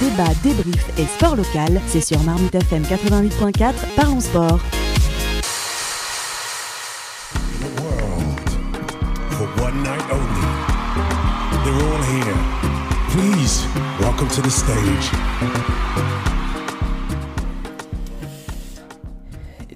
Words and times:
Débat, 0.00 0.28
débrief 0.42 0.90
et 0.98 1.06
sport 1.06 1.36
local, 1.36 1.80
c'est 1.86 2.02
sur 2.02 2.22
Marmite 2.22 2.54
FM 2.54 2.82
88.4, 2.82 3.72
parlons 3.96 4.20
sport. 4.20 4.60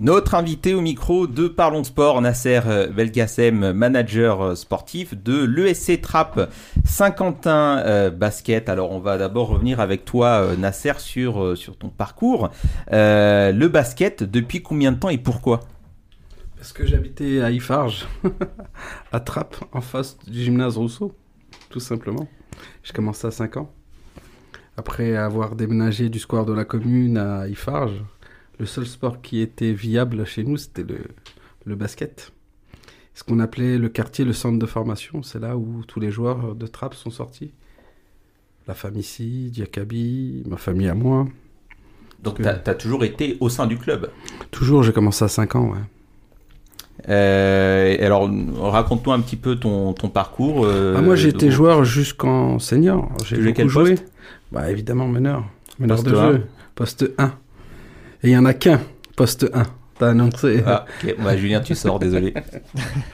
Notre 0.01 0.35
invité 0.35 0.75
au 0.75 0.81
micro 0.81 1.27
de 1.27 1.49
Parlons 1.49 1.85
Sport, 1.85 2.21
Nasser 2.21 2.61
Belkacem, 2.95 3.73
manager 3.73 4.57
sportif 4.57 5.15
de 5.15 5.45
l'ESC 5.45 6.01
Trap 6.01 6.51
Saint-Quentin 6.91 7.85
euh, 7.87 8.11
Basket. 8.11 8.69
Alors 8.69 8.91
on 8.91 8.99
va 8.99 9.17
d'abord 9.17 9.49
revenir 9.49 9.79
avec 9.79 10.05
toi 10.05 10.43
euh, 10.43 10.57
Nasser 10.57 10.95
sur, 10.99 11.43
euh, 11.43 11.55
sur 11.55 11.77
ton 11.79 11.89
parcours. 11.89 12.51
Euh, 12.93 13.53
le 13.53 13.69
basket, 13.69 14.25
depuis 14.25 14.61
combien 14.61 14.91
de 14.91 14.99
temps 14.99 15.09
et 15.09 15.17
pourquoi? 15.17 15.61
Parce 16.57 16.73
que 16.73 16.85
j'habitais 16.85 17.41
à 17.43 17.53
Ifarge, 17.53 18.09
à 19.13 19.21
Trappes, 19.21 19.65
en 19.73 19.81
face 19.81 20.19
du 20.27 20.43
gymnase 20.43 20.77
Rousseau, 20.77 21.15
tout 21.71 21.81
simplement. 21.81 22.29
J'ai 22.83 22.93
commencé 22.93 23.27
à 23.27 23.31
5 23.31 23.59
ans. 23.59 23.73
Après 24.77 25.17
avoir 25.17 25.55
déménagé 25.55 26.09
du 26.09 26.19
square 26.19 26.45
de 26.45 26.53
la 26.53 26.65
commune 26.65 27.17
à 27.17 27.47
Ifarge, 27.47 28.03
le 28.59 28.67
seul 28.67 28.85
sport 28.85 29.23
qui 29.23 29.41
était 29.41 29.73
viable 29.73 30.27
chez 30.27 30.43
nous, 30.43 30.57
c'était 30.57 30.85
le 31.65 31.77
basket. 31.77 32.33
Ce 33.21 33.25
qu'on 33.25 33.39
appelait 33.39 33.77
le 33.77 33.91
quartier, 33.91 34.25
le 34.25 34.33
centre 34.33 34.59
de 34.59 34.65
formation, 34.65 35.23
c'est 35.23 35.39
là 35.39 35.55
où 35.55 35.83
tous 35.87 36.01
les 36.01 36.11
joueurs 36.11 36.55
de 36.55 36.67
Trappes 36.67 36.95
sont 36.95 37.11
sortis. 37.11 37.51
La 38.67 38.73
famille 38.73 39.03
ici, 39.03 39.51
Diakabi, 39.53 40.43
ma 40.49 40.57
famille 40.57 40.89
à 40.89 40.95
moi. 40.95 41.29
Donc 42.23 42.37
tu 42.41 42.49
as, 42.49 42.55
toujours 42.75 43.05
été 43.05 43.37
au 43.41 43.51
sein 43.51 43.67
du 43.67 43.77
club? 43.77 44.09
Toujours, 44.51 44.83
j'ai 44.83 44.95
commencé 44.95 45.23
à 45.23 45.29
5 45.29 45.55
ans, 45.57 45.69
ouais. 45.71 47.11
Euh, 47.11 47.95
alors 48.01 48.31
raconte-nous 48.59 49.13
un 49.13 49.21
petit 49.21 49.37
peu 49.37 49.57
ton, 49.57 49.93
ton 49.93 50.09
parcours. 50.09 50.65
euh, 50.65 50.95
Ah, 50.97 51.03
moi, 51.03 51.15
j'ai 51.15 51.29
été 51.29 51.51
joueur 51.51 51.85
jusqu'en 51.85 52.59
senior. 52.59 53.11
J'ai 53.27 53.37
beaucoup 53.37 53.53
quel 53.53 53.69
joué. 53.69 53.91
poste? 53.97 54.13
Bah, 54.51 54.71
évidemment, 54.71 55.09
meneur. 55.09 55.45
Meneur 55.79 55.99
Poste 55.99 56.09
de 56.09 56.15
jeu. 56.15 56.47
Poste 56.75 57.11
1. 57.19 57.27
Et 58.23 58.29
il 58.29 58.31
y 58.31 58.37
en 58.39 58.47
a 58.47 58.55
qu'un, 58.55 58.81
poste 59.15 59.47
1. 59.53 59.65
T'as 60.01 60.09
annoncé. 60.13 60.63
Ah, 60.67 60.87
ok. 61.05 61.17
Bah, 61.23 61.37
Julien, 61.37 61.61
tu 61.61 61.75
sors, 61.75 61.99
désolé. 61.99 62.33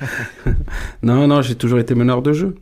Non, 1.02 1.26
non, 1.26 1.42
j'ai 1.42 1.56
toujours 1.56 1.80
été 1.80 1.96
meneur 1.96 2.22
de 2.22 2.32
jeu. 2.32 2.54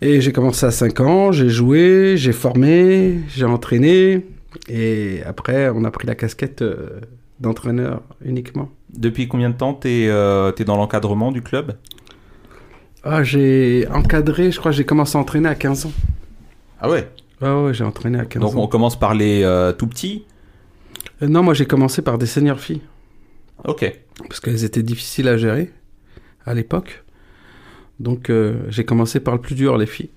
Et 0.00 0.20
j'ai 0.20 0.32
commencé 0.32 0.64
à 0.66 0.70
5 0.70 1.00
ans, 1.00 1.32
j'ai 1.32 1.48
joué, 1.48 2.14
j'ai 2.16 2.32
formé, 2.32 3.18
j'ai 3.28 3.44
entraîné. 3.44 4.24
Et 4.68 5.20
après, 5.26 5.68
on 5.70 5.82
a 5.84 5.90
pris 5.90 6.06
la 6.06 6.14
casquette 6.14 6.62
euh, 6.62 7.00
d'entraîneur 7.40 8.02
uniquement. 8.24 8.68
Depuis 8.96 9.26
combien 9.26 9.50
de 9.50 9.56
temps 9.56 9.74
tu 9.74 9.88
es, 9.88 10.08
dans 10.64 10.76
l'encadrement 10.76 11.32
du 11.32 11.42
club? 11.42 11.74
Ah, 13.02 13.24
j'ai 13.24 13.88
encadré, 13.92 14.52
je 14.52 14.60
crois 14.60 14.70
que 14.70 14.76
j'ai 14.76 14.84
commencé 14.84 15.18
à 15.18 15.20
entraîner 15.20 15.48
à 15.48 15.56
15 15.56 15.86
ans. 15.86 15.92
Ah 16.80 16.88
ouais? 16.88 17.08
Ouais, 17.40 17.50
ouais, 17.64 17.74
j'ai 17.74 17.82
entraîné 17.84 18.20
à 18.20 18.24
15 18.26 18.40
Donc 18.40 18.54
on 18.54 18.62
ans. 18.62 18.68
commence 18.68 18.96
par 18.96 19.14
les 19.14 19.42
euh, 19.42 19.72
tout 19.72 19.88
petits? 19.88 20.24
Euh, 21.20 21.26
non, 21.26 21.42
moi 21.42 21.54
j'ai 21.54 21.66
commencé 21.66 22.00
par 22.02 22.16
des 22.18 22.26
seniors 22.26 22.60
filles. 22.60 22.82
Ok. 23.64 23.92
parce 24.28 24.40
qu'elles 24.40 24.64
étaient 24.64 24.82
difficiles 24.82 25.28
à 25.28 25.36
gérer 25.36 25.70
à 26.46 26.54
l'époque. 26.54 27.04
Donc 28.00 28.30
euh, 28.30 28.64
j'ai 28.68 28.84
commencé 28.84 29.20
par 29.20 29.34
le 29.34 29.40
plus 29.40 29.54
dur, 29.54 29.76
les 29.78 29.86
filles. 29.86 30.10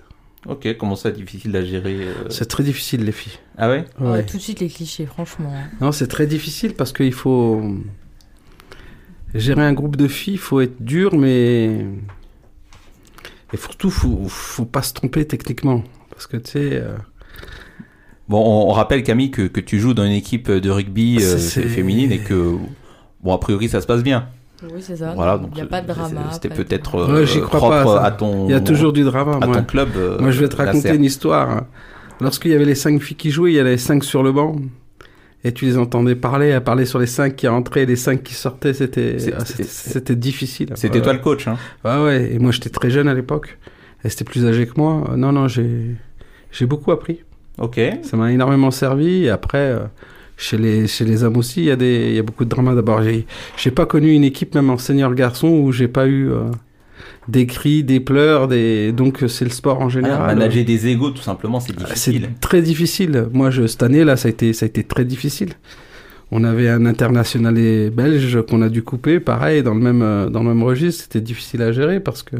Ok, 0.47 0.75
comment 0.77 0.95
ça 0.95 1.09
difficile 1.11 1.55
à 1.55 1.63
gérer 1.63 1.95
euh 1.95 2.29
C'est 2.29 2.45
très 2.45 2.63
difficile, 2.63 3.03
les 3.03 3.11
filles. 3.11 3.39
Ah 3.57 3.69
ouais? 3.69 3.85
Ouais, 3.99 4.09
Ouais. 4.09 4.25
tout 4.25 4.37
de 4.37 4.41
suite 4.41 4.59
les 4.59 4.69
clichés, 4.69 5.05
franchement. 5.07 5.51
Non, 5.81 5.91
c'est 5.91 6.07
très 6.07 6.27
difficile 6.27 6.75
parce 6.75 6.93
qu'il 6.93 7.13
faut 7.13 7.61
gérer 9.33 9.63
un 9.63 9.73
groupe 9.73 9.95
de 9.95 10.07
filles, 10.07 10.35
il 10.35 10.39
faut 10.39 10.61
être 10.61 10.81
dur, 10.83 11.15
mais 11.15 11.85
et 13.53 13.57
surtout, 13.57 13.89
faut, 13.89 14.27
faut 14.27 14.65
pas 14.65 14.81
se 14.81 14.93
tromper 14.93 15.25
techniquement, 15.25 15.83
parce 16.09 16.27
que 16.27 16.37
tu 16.37 16.51
sais, 16.51 16.69
euh, 16.73 16.95
Bon, 18.27 18.67
on, 18.67 18.71
rappelle 18.71 19.03
Camille 19.03 19.29
que, 19.29 19.43
que 19.43 19.59
tu 19.59 19.79
joues 19.79 19.93
dans 19.93 20.03
une 20.03 20.11
équipe 20.11 20.49
de 20.49 20.69
rugby 20.71 21.19
euh, 21.21 21.37
féminine 21.37 22.11
et 22.11 22.17
que 22.17 22.55
bon 23.25 23.33
a 23.33 23.37
priori 23.39 23.67
ça 23.67 23.81
se 23.81 23.87
passe 23.87 24.03
bien. 24.03 24.27
Oui, 24.63 24.79
c'est 24.79 24.95
ça. 24.95 25.11
Voilà, 25.15 25.39
Il 25.51 25.55
n'y 25.55 25.61
a 25.61 25.65
pas 25.65 25.81
de 25.81 25.87
c'est- 25.87 25.93
drama. 25.93 26.21
C'était 26.31 26.47
peut-être 26.49 26.95
euh, 26.95 27.25
propre 27.41 27.69
pas, 27.69 28.01
à 28.03 28.11
ton 28.11 28.45
il 28.47 28.51
y 28.51 28.55
a 28.55 28.61
toujours 28.61 28.93
du 28.93 29.03
drama. 29.03 29.37
à 29.41 29.45
moi. 29.45 29.57
ton 29.57 29.63
club. 29.65 29.89
euh, 29.97 30.17
Moi, 30.19 30.31
je 30.31 30.39
vais 30.39 30.47
te 30.47 30.55
raconter 30.55 30.95
une 30.95 31.03
histoire. 31.03 31.63
Lorsqu'il 32.21 32.51
y 32.51 32.53
avait 32.55 32.63
les 32.65 32.73
cinq 32.75 33.01
filles 33.01 33.17
qui 33.17 33.31
jouaient, 33.31 33.51
il 33.51 33.55
y 33.55 33.59
avait 33.59 33.71
les 33.71 33.77
cinq 33.77 34.03
sur 34.05 34.23
le 34.23 34.31
banc. 34.31 34.55
Et 35.43 35.51
tu 35.51 35.65
les 35.65 35.77
entendais 35.77 36.15
parler, 36.15 36.53
à 36.53 36.61
parler 36.61 36.85
sur 36.85 36.97
les 36.99 37.05
cinq 37.05 37.35
qui 37.35 37.47
rentraient 37.47 37.83
et 37.83 37.85
les 37.85 37.97
cinq 37.97 38.23
qui 38.23 38.33
sortaient, 38.33 38.73
c'était 38.73 39.17
ah, 39.37 39.43
c'était- 39.45 40.15
difficile. 40.15 40.69
C'était 40.75 41.01
toi 41.01 41.13
le 41.13 41.19
coach, 41.19 41.47
hein 41.47 41.57
Ouais, 41.83 42.01
ouais. 42.03 42.33
Et 42.33 42.39
moi, 42.39 42.51
j'étais 42.51 42.69
très 42.69 42.89
jeune 42.89 43.07
à 43.09 43.13
l'époque. 43.13 43.59
Et 44.03 44.09
c'était 44.09 44.23
plus 44.23 44.45
âgé 44.45 44.65
que 44.65 44.73
moi. 44.77 45.03
Euh, 45.11 45.17
Non, 45.17 45.31
non, 45.33 45.47
j'ai 45.49 45.95
j'ai 46.51 46.65
beaucoup 46.65 46.91
appris. 46.93 47.19
Ok. 47.59 47.79
Ça 48.03 48.15
m'a 48.17 48.31
énormément 48.31 48.71
servi. 48.71 49.25
Et 49.25 49.29
après, 49.29 49.57
euh, 49.59 49.79
chez 50.37 50.57
les, 50.57 50.87
chez 50.87 51.05
les 51.05 51.23
hommes 51.23 51.37
aussi, 51.37 51.61
il 51.61 51.65
y, 51.65 51.71
a 51.71 51.75
des- 51.75 52.07
il 52.09 52.15
y 52.15 52.19
a 52.19 52.23
beaucoup 52.23 52.43
de 52.45 52.49
drama. 52.49 52.75
D'abord, 52.75 53.01
j'ai 53.03 53.25
j'ai 53.57 53.71
pas 53.71 53.85
connu 53.85 54.11
une 54.13 54.23
équipe, 54.23 54.53
même 54.55 54.69
en 54.69 54.77
senior 54.77 55.13
garçon, 55.13 55.47
où 55.47 55.71
j'ai 55.71 55.87
pas 55.87 56.07
eu 56.07 56.29
euh, 56.31 56.43
des 57.27 57.45
cris, 57.45 57.83
des 57.83 57.99
pleurs. 57.99 58.47
Des... 58.47 58.91
Donc, 58.91 59.23
euh, 59.23 59.27
c'est 59.27 59.45
le 59.45 59.51
sport 59.51 59.81
en 59.81 59.85
Ah, 59.87 59.89
général. 59.89 60.35
manager 60.37 60.65
des 60.65 60.87
égos, 60.87 61.11
tout 61.11 61.21
simplement, 61.21 61.59
c'est 61.59 61.73
Ah, 61.79 61.85
C'est 61.95 62.11
difficile. 62.11 62.29
très 62.41 62.61
difficile. 62.61 63.27
Moi, 63.33 63.49
je, 63.51 63.65
cette 63.67 63.83
année, 63.83 64.03
là, 64.03 64.17
ça 64.17 64.27
a, 64.27 64.31
été, 64.31 64.51
ça 64.53 64.65
a 64.65 64.67
été 64.67 64.83
très 64.83 65.05
difficile. 65.05 65.53
On 66.31 66.43
avait 66.43 66.67
un 66.69 66.85
international 66.87 67.57
et 67.57 67.89
belge 67.91 68.41
qu'on 68.49 68.61
a 68.61 68.69
dû 68.69 68.81
couper, 68.83 69.19
pareil, 69.19 69.61
dans 69.63 69.73
le 69.75 69.79
même, 69.79 70.01
euh, 70.01 70.29
dans 70.29 70.41
le 70.43 70.49
même 70.49 70.63
registre. 70.63 71.03
C'était 71.03 71.21
difficile 71.21 71.61
à 71.61 71.71
gérer 71.71 71.99
parce 71.99 72.23
que 72.23 72.35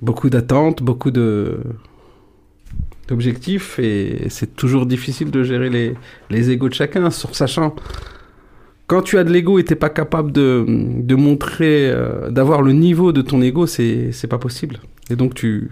beaucoup 0.00 0.28
d'attentes, 0.30 0.82
beaucoup 0.82 1.10
de 1.10 1.58
d'objectifs 3.12 3.78
et 3.78 4.26
c'est 4.36 4.52
toujours 4.56 4.84
difficile 4.86 5.30
de 5.30 5.42
gérer 5.50 5.70
les, 5.76 5.88
les 6.30 6.50
égos 6.50 6.68
de 6.68 6.74
chacun, 6.74 7.10
sur 7.10 7.34
sachant 7.34 7.74
quand 8.88 9.02
tu 9.08 9.16
as 9.18 9.24
de 9.24 9.30
l'ego 9.36 9.58
et 9.58 9.64
t'es 9.64 9.76
pas 9.86 9.88
capable 9.90 10.32
de, 10.32 10.66
de 10.68 11.14
montrer, 11.14 11.90
euh, 11.90 12.30
d'avoir 12.30 12.60
le 12.68 12.72
niveau 12.72 13.12
de 13.12 13.22
ton 13.22 13.40
ego, 13.40 13.66
c'est 13.66 14.12
c'est 14.12 14.28
pas 14.34 14.38
possible. 14.38 14.76
Et 15.10 15.16
donc 15.16 15.34
tu 15.34 15.70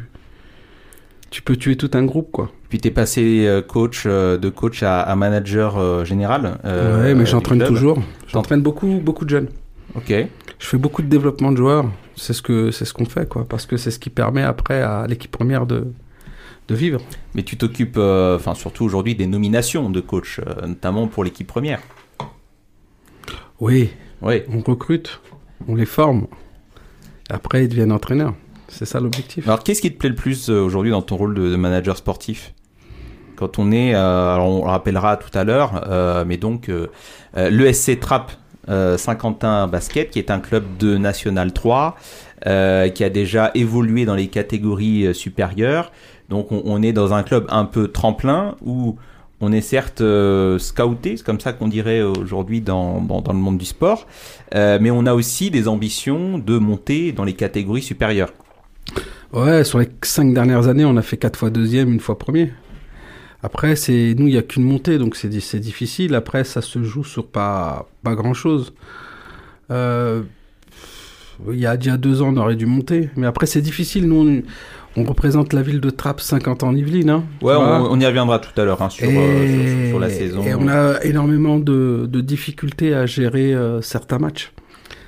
tu 1.31 1.43
peux 1.43 1.57
tuer 1.57 1.77
tout 1.77 1.91
un 2.01 2.05
groupe 2.05 2.31
quoi. 2.33 2.47
Puis 2.69 2.79
t'es 2.79 2.91
passé 2.91 3.47
euh, 3.47 3.63
coach 3.63 4.05
euh, 4.07 4.39
de 4.39 4.49
coach 4.49 4.83
à, 4.83 5.01
à 5.03 5.15
manager 5.17 6.05
général. 6.05 6.43
euh, 6.65 7.03
ouais, 7.03 7.15
mais 7.15 7.27
j'entraîne 7.27 7.63
toujours. 7.65 7.99
J'entraîne 8.33 8.63
beaucoup 8.63 9.01
beaucoup 9.09 9.25
de 9.25 9.31
jeunes. 9.31 9.49
Ok. 9.97 10.11
Je 10.63 10.67
fais 10.71 10.79
beaucoup 10.79 11.03
de 11.03 11.09
développement 11.09 11.53
de 11.53 11.57
joueurs. 11.57 11.87
C'est 12.17 12.33
ce 12.33 12.43
que 12.43 12.71
c'est 12.71 12.87
ce 12.87 12.95
qu'on 12.95 13.07
fait 13.17 13.29
quoi, 13.29 13.45
parce 13.53 13.67
que 13.67 13.77
c'est 13.77 13.91
ce 13.91 13.99
qui 13.99 14.11
permet 14.11 14.43
après 14.55 14.81
à 14.83 15.07
l'équipe 15.09 15.31
première 15.31 15.67
de 15.67 15.79
de 16.71 16.75
vivre. 16.77 17.01
Mais 17.35 17.43
tu 17.43 17.57
t'occupes, 17.57 17.97
euh, 17.99 18.37
enfin 18.37 18.55
surtout 18.55 18.85
aujourd'hui, 18.85 19.15
des 19.15 19.27
nominations 19.27 19.91
de 19.91 20.01
coach, 20.01 20.39
euh, 20.41 20.67
notamment 20.67 21.09
pour 21.09 21.25
l'équipe 21.25 21.47
première. 21.47 21.81
Oui, 23.61 23.91
Oui. 24.23 24.43
on 24.53 24.61
recrute, 24.61 25.21
on 25.69 25.75
les 25.75 25.85
forme. 25.87 26.27
Après, 27.29 27.65
ils 27.65 27.69
deviennent 27.69 27.93
entraîneurs. 27.93 28.35
C'est 28.69 28.87
ça 28.87 29.01
l'objectif. 29.01 29.47
Alors, 29.47 29.63
qu'est-ce 29.65 29.81
qui 29.83 29.93
te 29.93 29.99
plaît 29.99 30.09
le 30.09 30.15
plus 30.15 30.49
euh, 30.49 30.61
aujourd'hui 30.63 30.93
dans 30.93 31.03
ton 31.03 31.17
rôle 31.17 31.35
de, 31.35 31.57
manager 31.57 31.97
sportif? 31.97 32.55
Quand 33.37 33.59
on 33.59 33.73
est, 33.73 33.95
euh, 33.95 34.35
alors 34.35 34.49
on 34.49 34.65
le 34.65 34.71
rappellera 34.71 35.17
tout 35.17 35.37
à 35.37 35.45
l'heure, 35.45 35.83
euh, 35.89 36.25
mais 36.27 36.37
donc 36.37 36.69
euh, 36.69 36.87
l'ESC 37.35 37.99
Trap 38.01 38.33
Saint-Quentin 38.69 39.67
Basket, 39.67 40.11
qui 40.11 40.21
est 40.21 40.31
un 40.31 40.39
club 40.39 40.63
de 40.79 40.97
National 40.97 41.53
3, 41.53 41.97
euh, 42.47 42.89
qui 42.89 43.03
a 43.03 43.11
déjà 43.11 43.51
évolué 43.55 44.05
dans 44.05 44.15
les 44.15 44.29
catégories 44.29 45.13
supérieures. 45.13 45.91
Donc, 46.31 46.53
on, 46.53 46.83
est 46.83 46.93
dans 46.93 47.13
un 47.13 47.23
club 47.23 47.47
un 47.49 47.65
peu 47.65 47.89
tremplin 47.89 48.55
où 48.65 48.97
on 49.41 49.53
est 49.53 49.61
certes 49.61 50.01
euh, 50.01 50.59
scouté, 50.59 51.17
c'est 51.17 51.25
comme 51.25 51.41
ça 51.41 51.53
qu'on 51.53 51.69
dirait 51.69 52.03
aujourd'hui 52.03 52.61
dans, 52.61 53.03
le 53.27 53.35
monde 53.35 53.59
du 53.59 53.65
sport, 53.65 54.07
euh, 54.55 54.79
mais 54.81 54.91
on 54.91 55.07
a 55.07 55.15
aussi 55.15 55.51
des 55.51 55.67
ambitions 55.67 56.39
de 56.39 56.59
monter 56.59 57.13
dans 57.13 57.25
les 57.25 57.33
catégories 57.33 57.83
supérieures. 57.83 58.33
Ouais, 59.33 59.65
sur 59.65 59.79
les 59.79 59.89
cinq 60.03 60.35
dernières 60.35 60.69
années, 60.69 60.85
on 60.85 60.97
a 60.97 61.03
fait 61.03 61.17
quatre 61.17 61.39
fois 61.39 61.51
deuxième, 61.51 61.93
une 61.93 62.01
fois 62.01 62.19
premier. 62.19 62.53
Après, 63.43 63.77
c'est 63.77 64.15
nous, 64.19 64.27
il 64.27 64.33
n'y 64.33 64.39
a 64.39 64.43
qu'une 64.43 64.65
montée, 64.65 64.99
donc 64.99 65.17
c'est 65.17 65.29
di- 65.29 65.41
c'est 65.41 65.61
difficile. 65.61 66.15
Après, 66.15 66.45
ça 66.45 66.61
se 66.61 66.83
joue 66.83 67.05
sur 67.05 67.27
pas, 67.27 67.89
pas 68.03 68.15
grand-chose. 68.15 68.75
Euh, 69.71 70.23
il 71.51 71.59
y 71.59 71.67
a 71.67 71.77
deux 71.77 72.21
ans, 72.21 72.35
on 72.35 72.37
aurait 72.37 72.57
dû 72.57 72.67
monter. 72.67 73.09
Mais 73.17 73.27
après, 73.27 73.47
c'est 73.47 73.63
difficile. 73.63 74.07
Nous, 74.07 74.43
on 74.97 75.05
représente 75.05 75.53
la 75.53 75.63
ville 75.63 75.81
de 75.81 75.91
Trappes, 75.91 76.21
50 76.21 76.63
ans 76.65 76.69
en 76.69 76.77
Yvelines. 76.77 77.11
Hein, 77.11 77.25
Ouais, 77.43 77.55
on, 77.57 77.93
on 77.93 78.01
y 78.01 78.07
reviendra 78.07 78.39
tout 78.39 78.59
à 78.61 78.65
l'heure 78.65 78.83
hein, 78.83 78.91
sur, 78.91 79.09
euh, 79.09 79.83
sur, 79.83 79.89
sur 79.91 80.01
la 80.01 80.11
saison. 80.11 80.43
Et 80.45 80.55
on 80.55 80.69
a 80.69 81.03
énormément 81.05 81.59
de, 81.59 82.09
de 82.11 82.21
difficultés 82.21 82.95
à 82.95 83.07
gérer 83.07 83.55
euh, 83.55 83.81
certains 83.83 84.19
matchs. 84.19 84.53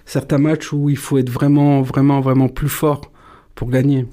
Certains 0.05 0.39
matchs 0.39 0.73
où 0.73 0.89
il 0.89 0.97
faut 0.97 1.19
être 1.19 1.31
vraiment, 1.31 1.83
vraiment, 1.83 2.21
vraiment 2.21 2.49
plus 2.49 2.69
fort 2.69 3.01
pour 3.55 3.71
gagner. 3.71 4.07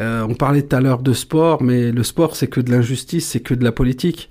Euh, 0.00 0.26
on 0.28 0.34
parlait 0.34 0.62
tout 0.62 0.76
à 0.76 0.80
l'heure 0.80 1.02
de 1.02 1.12
sport, 1.12 1.62
mais 1.62 1.90
le 1.92 2.02
sport, 2.02 2.36
c'est 2.36 2.48
que 2.48 2.60
de 2.60 2.70
l'injustice, 2.70 3.26
c'est 3.28 3.40
que 3.40 3.54
de 3.54 3.64
la 3.64 3.72
politique. 3.72 4.28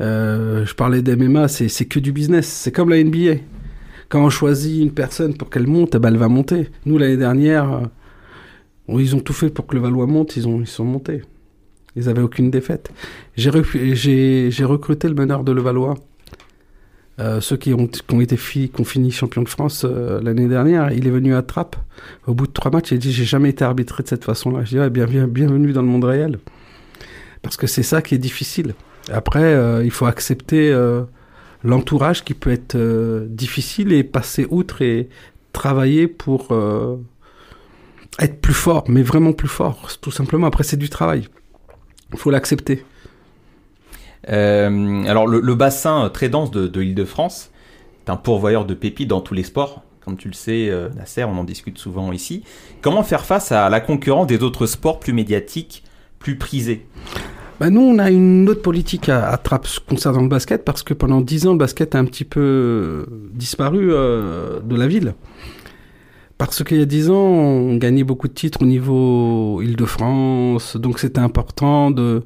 Je 0.00 0.74
parlais 0.74 1.00
d'MMA, 1.00 1.48
c'est 1.48 1.68
c'est 1.68 1.86
que 1.86 1.98
du 2.00 2.12
business. 2.12 2.46
C'est 2.46 2.72
comme 2.72 2.90
la 2.90 3.02
NBA. 3.02 3.40
Quand 4.08 4.22
on 4.24 4.30
choisit 4.30 4.82
une 4.82 4.92
personne 4.92 5.34
pour 5.34 5.48
qu'elle 5.48 5.66
monte, 5.66 5.94
eh 5.94 5.98
ben, 5.98 6.10
elle 6.10 6.18
va 6.18 6.28
monter. 6.28 6.68
Nous, 6.84 6.98
l'année 6.98 7.16
dernière, 7.16 7.80
ils 8.88 9.14
ont 9.16 9.20
tout 9.20 9.32
fait 9.32 9.50
pour 9.50 9.66
que 9.66 9.74
le 9.74 9.82
Valois 9.82 10.06
monte, 10.06 10.36
ils, 10.36 10.46
ont, 10.46 10.60
ils 10.60 10.66
sont 10.66 10.84
montés. 10.84 11.22
Ils 11.96 12.04
n'avaient 12.06 12.22
aucune 12.22 12.50
défaite. 12.50 12.90
J'ai 13.36 13.50
rec- 13.50 13.94
j'ai- 13.94 14.50
j'ai 14.50 14.64
recruté 14.64 15.08
le 15.08 15.14
meneur 15.14 15.44
de 15.44 15.52
Levallois. 15.52 15.94
Euh, 17.18 17.40
ceux 17.40 17.56
qui 17.56 17.72
ont, 17.72 17.86
été 18.20 18.36
qui 18.36 18.70
ont 18.78 18.84
fini 18.84 19.10
champion 19.10 19.40
de 19.42 19.48
France 19.48 19.86
euh, 19.88 20.20
l'année 20.20 20.48
dernière, 20.48 20.92
il 20.92 21.06
est 21.06 21.10
venu 21.10 21.34
à 21.34 21.40
Trappes. 21.40 21.76
Au 22.26 22.34
bout 22.34 22.46
de 22.46 22.52
trois 22.52 22.70
matchs, 22.70 22.90
il 22.90 22.94
a 22.94 22.98
dit 22.98 23.10
J'ai 23.12 23.24
jamais 23.24 23.48
été 23.48 23.64
arbitré 23.64 24.02
de 24.02 24.08
cette 24.08 24.24
façon-là. 24.24 24.64
Je 24.64 24.70
dis 24.70 24.78
ouais, 24.78 24.90
bien, 24.90 25.06
bien- 25.06 25.26
Bienvenue 25.26 25.72
dans 25.72 25.80
le 25.80 25.88
monde 25.88 26.04
réel. 26.04 26.38
Parce 27.40 27.56
que 27.56 27.66
c'est 27.66 27.82
ça 27.82 28.02
qui 28.02 28.14
est 28.14 28.18
difficile. 28.18 28.74
Après, 29.10 29.42
euh, 29.42 29.82
il 29.82 29.90
faut 29.90 30.04
accepter 30.04 30.70
euh, 30.70 31.04
l'entourage 31.64 32.22
qui 32.22 32.34
peut 32.34 32.50
être 32.50 32.76
difficile 33.30 33.94
et 33.94 34.04
passer 34.04 34.46
outre 34.50 34.82
et 34.82 35.08
travailler 35.54 36.08
pour 36.08 36.48
être 38.18 38.40
plus 38.40 38.54
fort, 38.54 38.84
mais 38.88 39.02
vraiment 39.02 39.32
plus 39.32 39.48
fort, 39.48 39.88
tout 40.00 40.10
simplement. 40.10 40.46
Après, 40.46 40.64
c'est 40.64 40.76
du 40.76 40.88
travail. 40.88 41.28
Il 42.12 42.18
faut 42.18 42.30
l'accepter. 42.30 42.84
Euh, 44.28 45.04
alors 45.04 45.26
le, 45.26 45.40
le 45.40 45.54
bassin 45.54 46.10
très 46.12 46.28
dense 46.28 46.50
de, 46.50 46.66
de 46.66 46.80
l'Île-de-France 46.80 47.50
est 48.04 48.10
un 48.10 48.16
pourvoyeur 48.16 48.64
de 48.64 48.74
pépites 48.74 49.08
dans 49.08 49.20
tous 49.20 49.34
les 49.34 49.44
sports. 49.44 49.82
Comme 50.04 50.16
tu 50.16 50.28
le 50.28 50.34
sais, 50.34 50.68
euh, 50.70 50.88
Nasser, 50.96 51.24
on 51.24 51.36
en 51.36 51.44
discute 51.44 51.78
souvent 51.78 52.12
ici. 52.12 52.44
Comment 52.80 53.02
faire 53.02 53.24
face 53.24 53.50
à 53.50 53.68
la 53.68 53.80
concurrence 53.80 54.28
des 54.28 54.42
autres 54.42 54.66
sports 54.66 55.00
plus 55.00 55.12
médiatiques, 55.12 55.82
plus 56.20 56.36
prisés? 56.36 56.86
Bah, 57.58 57.70
nous, 57.70 57.80
on 57.80 57.98
a 57.98 58.10
une 58.10 58.48
autre 58.48 58.62
politique 58.62 59.08
à, 59.08 59.30
à 59.30 59.36
Trappes 59.36 59.66
concernant 59.88 60.22
le 60.22 60.28
basket 60.28 60.64
parce 60.64 60.82
que 60.82 60.94
pendant 60.94 61.20
10 61.20 61.48
ans, 61.48 61.52
le 61.52 61.58
basket 61.58 61.94
a 61.94 61.98
un 61.98 62.04
petit 62.04 62.24
peu 62.24 62.40
euh, 62.40 63.06
disparu 63.32 63.92
euh, 63.92 64.60
de 64.60 64.76
la 64.76 64.86
ville. 64.86 65.14
Parce 66.38 66.62
qu'il 66.62 66.76
y 66.76 66.82
a 66.82 66.86
10 66.86 67.10
ans, 67.10 67.14
on 67.14 67.76
gagnait 67.76 68.04
beaucoup 68.04 68.28
de 68.28 68.34
titres 68.34 68.60
au 68.62 68.66
niveau 68.66 69.62
Île-de-France, 69.62 70.76
donc 70.76 70.98
c'était 70.98 71.20
important 71.20 71.90
de, 71.90 72.24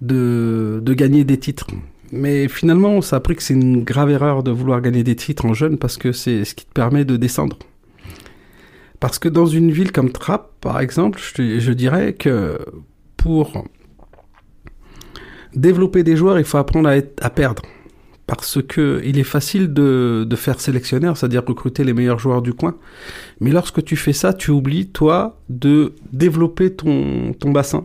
de, 0.00 0.94
gagner 0.94 1.24
des 1.24 1.38
titres. 1.38 1.66
Mais 2.10 2.48
finalement, 2.48 2.90
on 2.90 3.00
s'est 3.02 3.16
appris 3.16 3.36
que 3.36 3.42
c'est 3.42 3.54
une 3.54 3.84
grave 3.84 4.10
erreur 4.10 4.42
de 4.42 4.50
vouloir 4.50 4.80
gagner 4.80 5.02
des 5.02 5.16
titres 5.16 5.44
en 5.44 5.54
jeune 5.54 5.78
parce 5.78 5.96
que 5.96 6.12
c'est 6.12 6.44
ce 6.44 6.54
qui 6.54 6.64
te 6.64 6.72
permet 6.72 7.04
de 7.04 7.16
descendre. 7.16 7.58
Parce 9.00 9.18
que 9.18 9.28
dans 9.28 9.46
une 9.46 9.70
ville 9.70 9.92
comme 9.92 10.12
Trappes, 10.12 10.50
par 10.60 10.80
exemple, 10.80 11.20
je, 11.20 11.72
dirais 11.72 12.14
que 12.14 12.58
pour 13.16 13.64
développer 15.54 16.02
des 16.02 16.16
joueurs, 16.16 16.38
il 16.38 16.44
faut 16.44 16.58
apprendre 16.58 16.88
à 17.20 17.30
perdre. 17.30 17.62
Parce 18.34 18.62
que 18.62 19.02
il 19.04 19.18
est 19.18 19.24
facile 19.24 19.74
de, 19.74 20.26
faire 20.36 20.58
sélectionneur, 20.58 21.18
c'est-à-dire 21.18 21.44
recruter 21.46 21.84
les 21.84 21.92
meilleurs 21.92 22.18
joueurs 22.18 22.40
du 22.40 22.54
coin. 22.54 22.76
Mais 23.42 23.50
lorsque 23.50 23.84
tu 23.84 23.94
fais 23.94 24.14
ça, 24.14 24.32
tu 24.32 24.50
oublies, 24.50 24.86
toi, 24.86 25.38
de 25.50 25.92
développer 26.14 26.72
ton, 26.72 27.34
bassin 27.44 27.84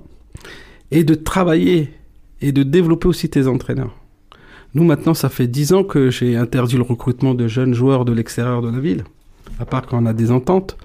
et 0.89 1.03
de 1.03 1.15
travailler 1.15 1.89
et 2.39 2.53
de 2.53 2.63
développer 2.63 3.09
aussi 3.09 3.29
tes 3.29 3.45
entraîneurs. 3.45 3.94
Nous, 4.73 4.85
maintenant, 4.85 5.13
ça 5.13 5.27
fait 5.27 5.47
10 5.47 5.73
ans 5.73 5.83
que 5.83 6.09
j'ai 6.09 6.38
interdit 6.38 6.77
le 6.77 6.83
recrutement 6.83 7.33
de 7.33 7.49
jeunes 7.49 7.73
joueurs 7.73 8.05
de 8.05 8.13
l'extérieur 8.13 8.61
de 8.61 8.69
la 8.69 8.79
ville, 8.79 9.03
à 9.59 9.65
part 9.65 9.85
quand 9.85 10.01
on 10.01 10.05
a 10.05 10.13
des 10.13 10.31
ententes, 10.31 10.77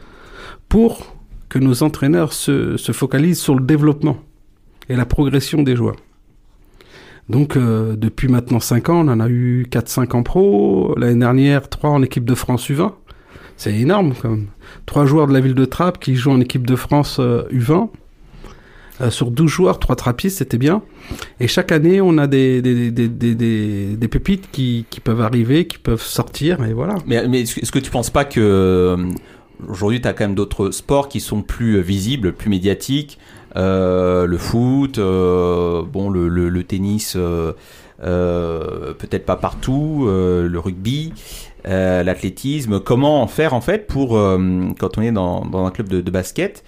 pour 0.68 1.14
que 1.48 1.60
nos 1.60 1.84
entraîneurs 1.84 2.32
se 2.32 2.92
focalisent 2.92 3.40
sur 3.40 3.54
le 3.54 3.64
développement 3.64 4.18
et 4.88 4.96
la 4.96 5.06
progression 5.06 5.62
des 5.62 5.76
joueurs. 5.76 5.98
Donc, 7.28 7.56
euh, 7.56 7.94
depuis 7.96 8.28
maintenant 8.28 8.60
5 8.60 8.88
ans, 8.88 9.06
on 9.06 9.08
en 9.08 9.20
a 9.20 9.28
eu 9.28 9.66
4-5 9.70 10.14
en 10.14 10.22
pro. 10.22 10.94
L'année 10.98 11.20
dernière, 11.20 11.68
3 11.68 11.90
en 11.90 12.02
équipe 12.02 12.24
de 12.24 12.34
France 12.34 12.68
U20. 12.68 12.92
C'est 13.56 13.74
énorme, 13.74 14.12
quand 14.20 14.30
même. 14.30 14.46
3 14.86 15.06
joueurs 15.06 15.26
de 15.28 15.32
la 15.32 15.40
ville 15.40 15.54
de 15.54 15.64
Trappes 15.64 15.98
qui 16.00 16.16
jouent 16.16 16.32
en 16.32 16.40
équipe 16.40 16.66
de 16.66 16.76
France 16.76 17.18
euh, 17.20 17.42
U20. 17.52 17.88
Euh, 19.00 19.10
sur 19.10 19.30
12 19.30 19.50
joueurs, 19.50 19.78
3 19.78 19.96
trappistes, 19.96 20.38
c'était 20.38 20.58
bien. 20.58 20.82
Et 21.40 21.48
chaque 21.48 21.72
année, 21.72 22.00
on 22.00 22.18
a 22.18 22.26
des, 22.26 22.60
des, 22.60 22.90
des, 22.90 23.08
des, 23.08 24.08
pépites 24.08 24.50
qui, 24.52 24.84
qui 24.90 25.00
peuvent 25.00 25.20
arriver, 25.22 25.66
qui 25.66 25.78
peuvent 25.78 26.02
sortir, 26.02 26.62
et 26.64 26.72
voilà. 26.74 26.96
Mais, 27.06 27.26
mais 27.28 27.40
est-ce 27.42 27.72
que- 27.72 27.78
tu 27.78 27.90
penses 27.90 28.10
pas 28.10 28.24
que 28.24 28.40
euh, 28.40 28.96
aujourd'hui 29.68 30.00
tu 30.00 30.08
as 30.08 30.12
quand 30.12 30.24
même 30.24 30.34
d'autres 30.34 30.70
sports 30.70 31.08
qui 31.08 31.20
sont 31.20 31.42
plus 31.42 31.76
euh, 31.76 31.80
visibles, 31.80 32.32
plus 32.32 32.50
médiatiques 32.50 33.18
euh, 33.18 33.41
Le 33.54 34.36
foot, 34.38 34.98
euh, 34.98 35.82
bon, 35.82 36.10
le, 36.10 36.28
le, 36.28 36.48
le 36.48 36.64
tennis, 36.64 37.14
euh, 37.16 37.52
euh, 38.02 38.94
peut-être 38.94 39.26
pas 39.26 39.36
partout, 39.36 40.04
euh, 40.06 40.48
le 40.48 40.58
rugby, 40.58 41.12
euh, 41.66 42.02
l'athlétisme. 42.02 42.80
Comment 42.80 43.22
en 43.22 43.26
faire 43.26 43.54
en 43.54 43.60
fait 43.60 43.86
pour, 43.86 44.16
euh, 44.16 44.68
quand 44.78 44.98
on 44.98 45.02
est 45.02 45.12
dans, 45.12 45.44
dans 45.44 45.66
un 45.66 45.70
club 45.70 45.88
de, 45.88 46.00
de 46.00 46.10
basket, 46.10 46.64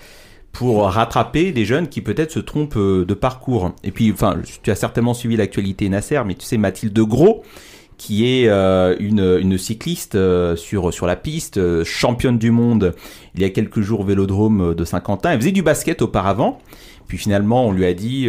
pour 0.53 0.85
rattraper 0.85 1.51
des 1.51 1.65
jeunes 1.65 1.89
qui 1.89 2.01
peut-être 2.01 2.31
se 2.31 2.39
trompent 2.39 2.77
euh, 2.77 3.05
de 3.05 3.15
parcours? 3.15 3.73
Et 3.83 3.91
puis, 3.91 4.13
enfin, 4.13 4.37
tu 4.63 4.71
as 4.71 4.77
certainement 4.77 5.15
suivi 5.15 5.37
l'actualité 5.37 5.89
Nasser, 5.89 6.21
mais 6.25 6.35
tu 6.35 6.45
sais, 6.47 6.59
Mathilde 6.59 6.97
Gros, 7.01 7.43
qui 7.97 8.27
est 8.27 8.49
euh, 8.49 8.97
une, 8.99 9.59
cycliste 9.59 10.15
euh, 10.15 10.57
sur, 10.57 11.07
la 11.07 11.17
piste, 11.17 11.59
euh, 11.59 11.85
championne 11.85 12.39
du 12.39 12.51
monde 12.51 12.95
il 13.35 13.43
y 13.43 13.45
a 13.45 13.51
quelques 13.51 13.81
jours 13.81 14.01
au 14.01 14.05
Vélodrome 14.05 14.75
de 14.75 14.85
Saint-Quentin. 14.85 15.33
Elle 15.33 15.41
faisait 15.41 15.53
du 15.53 15.63
basket 15.63 16.03
auparavant, 16.03 16.61
puis 17.09 17.19
finalement 17.19 17.67
on 17.67 17.73
lui 17.73 17.85
a 17.85 17.95
dit 17.95 18.29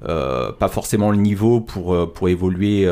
pas 0.00 0.68
forcément 0.68 1.10
le 1.10 1.18
niveau 1.18 1.60
pour, 1.60 2.28
évoluer 2.28 2.86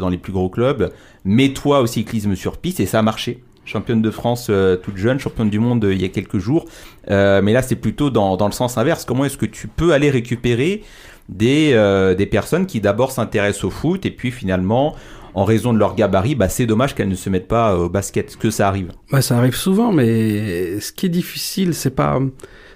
dans 0.00 0.08
les 0.08 0.16
plus 0.16 0.32
gros 0.32 0.48
clubs, 0.48 0.90
mets-toi 1.26 1.80
au 1.80 1.86
cyclisme 1.86 2.34
sur 2.36 2.56
piste 2.56 2.80
et 2.80 2.86
ça 2.86 3.00
a 3.00 3.02
marché. 3.02 3.42
Championne 3.66 4.00
de 4.00 4.10
France 4.10 4.50
toute 4.82 4.96
jeune, 4.96 5.18
championne 5.18 5.50
du 5.50 5.58
monde 5.58 5.86
il 5.90 6.00
y 6.00 6.06
a 6.06 6.08
quelques 6.08 6.38
jours. 6.38 6.64
Mais 7.10 7.52
là 7.52 7.60
c'est 7.60 7.76
plutôt 7.76 8.08
dans 8.08 8.46
le 8.46 8.52
sens 8.52 8.78
inverse. 8.78 9.04
Comment 9.04 9.26
est-ce 9.26 9.36
que 9.36 9.44
tu 9.44 9.68
peux 9.68 9.92
aller 9.92 10.08
récupérer 10.08 10.82
des, 11.28 11.72
euh, 11.74 12.14
des 12.14 12.26
personnes 12.26 12.66
qui 12.66 12.80
d'abord 12.80 13.10
s'intéressent 13.10 13.64
au 13.64 13.70
foot 13.70 14.06
et 14.06 14.10
puis 14.10 14.30
finalement, 14.30 14.94
en 15.34 15.44
raison 15.44 15.72
de 15.72 15.78
leur 15.78 15.94
gabarit, 15.94 16.34
bah, 16.34 16.48
c'est 16.48 16.66
dommage 16.66 16.94
qu'elles 16.94 17.08
ne 17.08 17.14
se 17.14 17.28
mettent 17.28 17.48
pas 17.48 17.76
au 17.76 17.88
basket. 17.90 18.28
Est-ce 18.28 18.36
que 18.36 18.50
ça 18.50 18.68
arrive? 18.68 18.92
Ouais, 19.12 19.22
ça 19.22 19.36
arrive 19.36 19.54
souvent, 19.54 19.92
mais 19.92 20.80
ce 20.80 20.92
qui 20.92 21.06
est 21.06 21.10
difficile, 21.10 21.74
c'est 21.74 21.94
pas, 21.94 22.18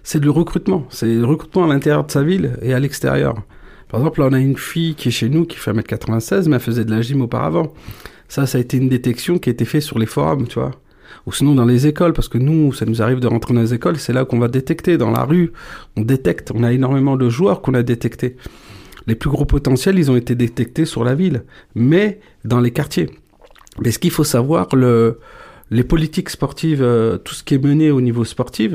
c'est 0.03 0.23
le 0.23 0.31
recrutement. 0.31 0.85
C'est 0.91 1.07
le 1.07 1.25
recrutement 1.25 1.65
à 1.65 1.69
l'intérieur 1.69 2.05
de 2.05 2.11
sa 2.11 2.23
ville 2.23 2.59
et 2.61 2.75
à 2.75 2.79
l'extérieur. 2.79 3.35
Par 3.89 4.01
exemple, 4.01 4.21
là, 4.21 4.29
on 4.31 4.33
a 4.35 4.39
une 4.39 4.59
fille 4.59 4.95
qui 4.95 5.09
est 5.09 5.13
chez 5.13 5.29
nous, 5.29 5.47
qui 5.47 5.57
fait 5.57 5.73
1m96, 5.73 6.49
mais 6.49 6.57
elle 6.57 6.63
faisait 6.63 6.85
de 6.85 6.91
la 6.91 7.03
gym 7.03 7.23
auparavant. 7.23 7.73
Ça, 8.29 8.47
ça 8.47 8.59
a 8.59 8.61
été 8.61 8.77
une 8.77 8.89
détection 8.89 9.39
qui 9.39 9.49
a 9.49 9.53
été 9.53 9.65
faite 9.65 9.83
sur 9.83 9.99
les 9.99 10.07
forums, 10.07 10.47
tu 10.47 10.61
vois. 10.61 10.71
Ou 11.27 11.33
sinon 11.33 11.55
dans 11.55 11.65
les 11.67 11.87
écoles, 11.87 12.13
parce 12.13 12.29
que 12.29 12.39
nous, 12.39 12.73
ça 12.73 12.87
nous 12.87 13.03
arrive 13.03 13.21
de 13.21 13.27
rentrer 13.27 13.53
dans 13.55 13.61
les 13.61 13.75
écoles, 13.75 13.99
c'est 13.99 14.13
là 14.13 14.25
qu'on 14.25 14.39
va 14.39 14.49
détecter. 14.49 14.97
Dans 14.99 15.11
la 15.11 15.25
rue, 15.25 15.53
on 15.97 16.01
détecte. 16.03 16.51
On 16.55 16.63
a 16.65 16.73
énormément 16.73 17.17
de 17.17 17.29
joueurs 17.29 17.61
qu'on 17.63 17.75
a 17.75 17.83
détectés. 17.83 18.37
Les 19.07 19.15
plus 19.15 19.31
gros 19.31 19.45
potentiels, 19.45 19.99
ils 19.99 20.11
ont 20.11 20.17
été 20.17 20.35
détectés 20.35 20.85
sur 20.85 21.05
la 21.05 21.15
ville, 21.15 21.45
mais 21.75 22.21
dans 22.45 22.61
les 22.61 22.71
quartiers. 22.71 23.11
Mais 23.83 23.91
ce 23.93 23.99
qu'il 23.99 24.11
faut 24.11 24.25
savoir, 24.25 24.75
le, 24.75 25.19
les 25.71 25.85
politiques 25.85 26.31
sportives, 26.31 26.83
euh, 26.83 27.17
tout 27.19 27.35
ce 27.35 27.43
qui 27.45 27.55
est 27.55 27.65
mené 27.65 27.91
au 27.91 28.01
niveau 28.01 28.25
sportif. 28.25 28.73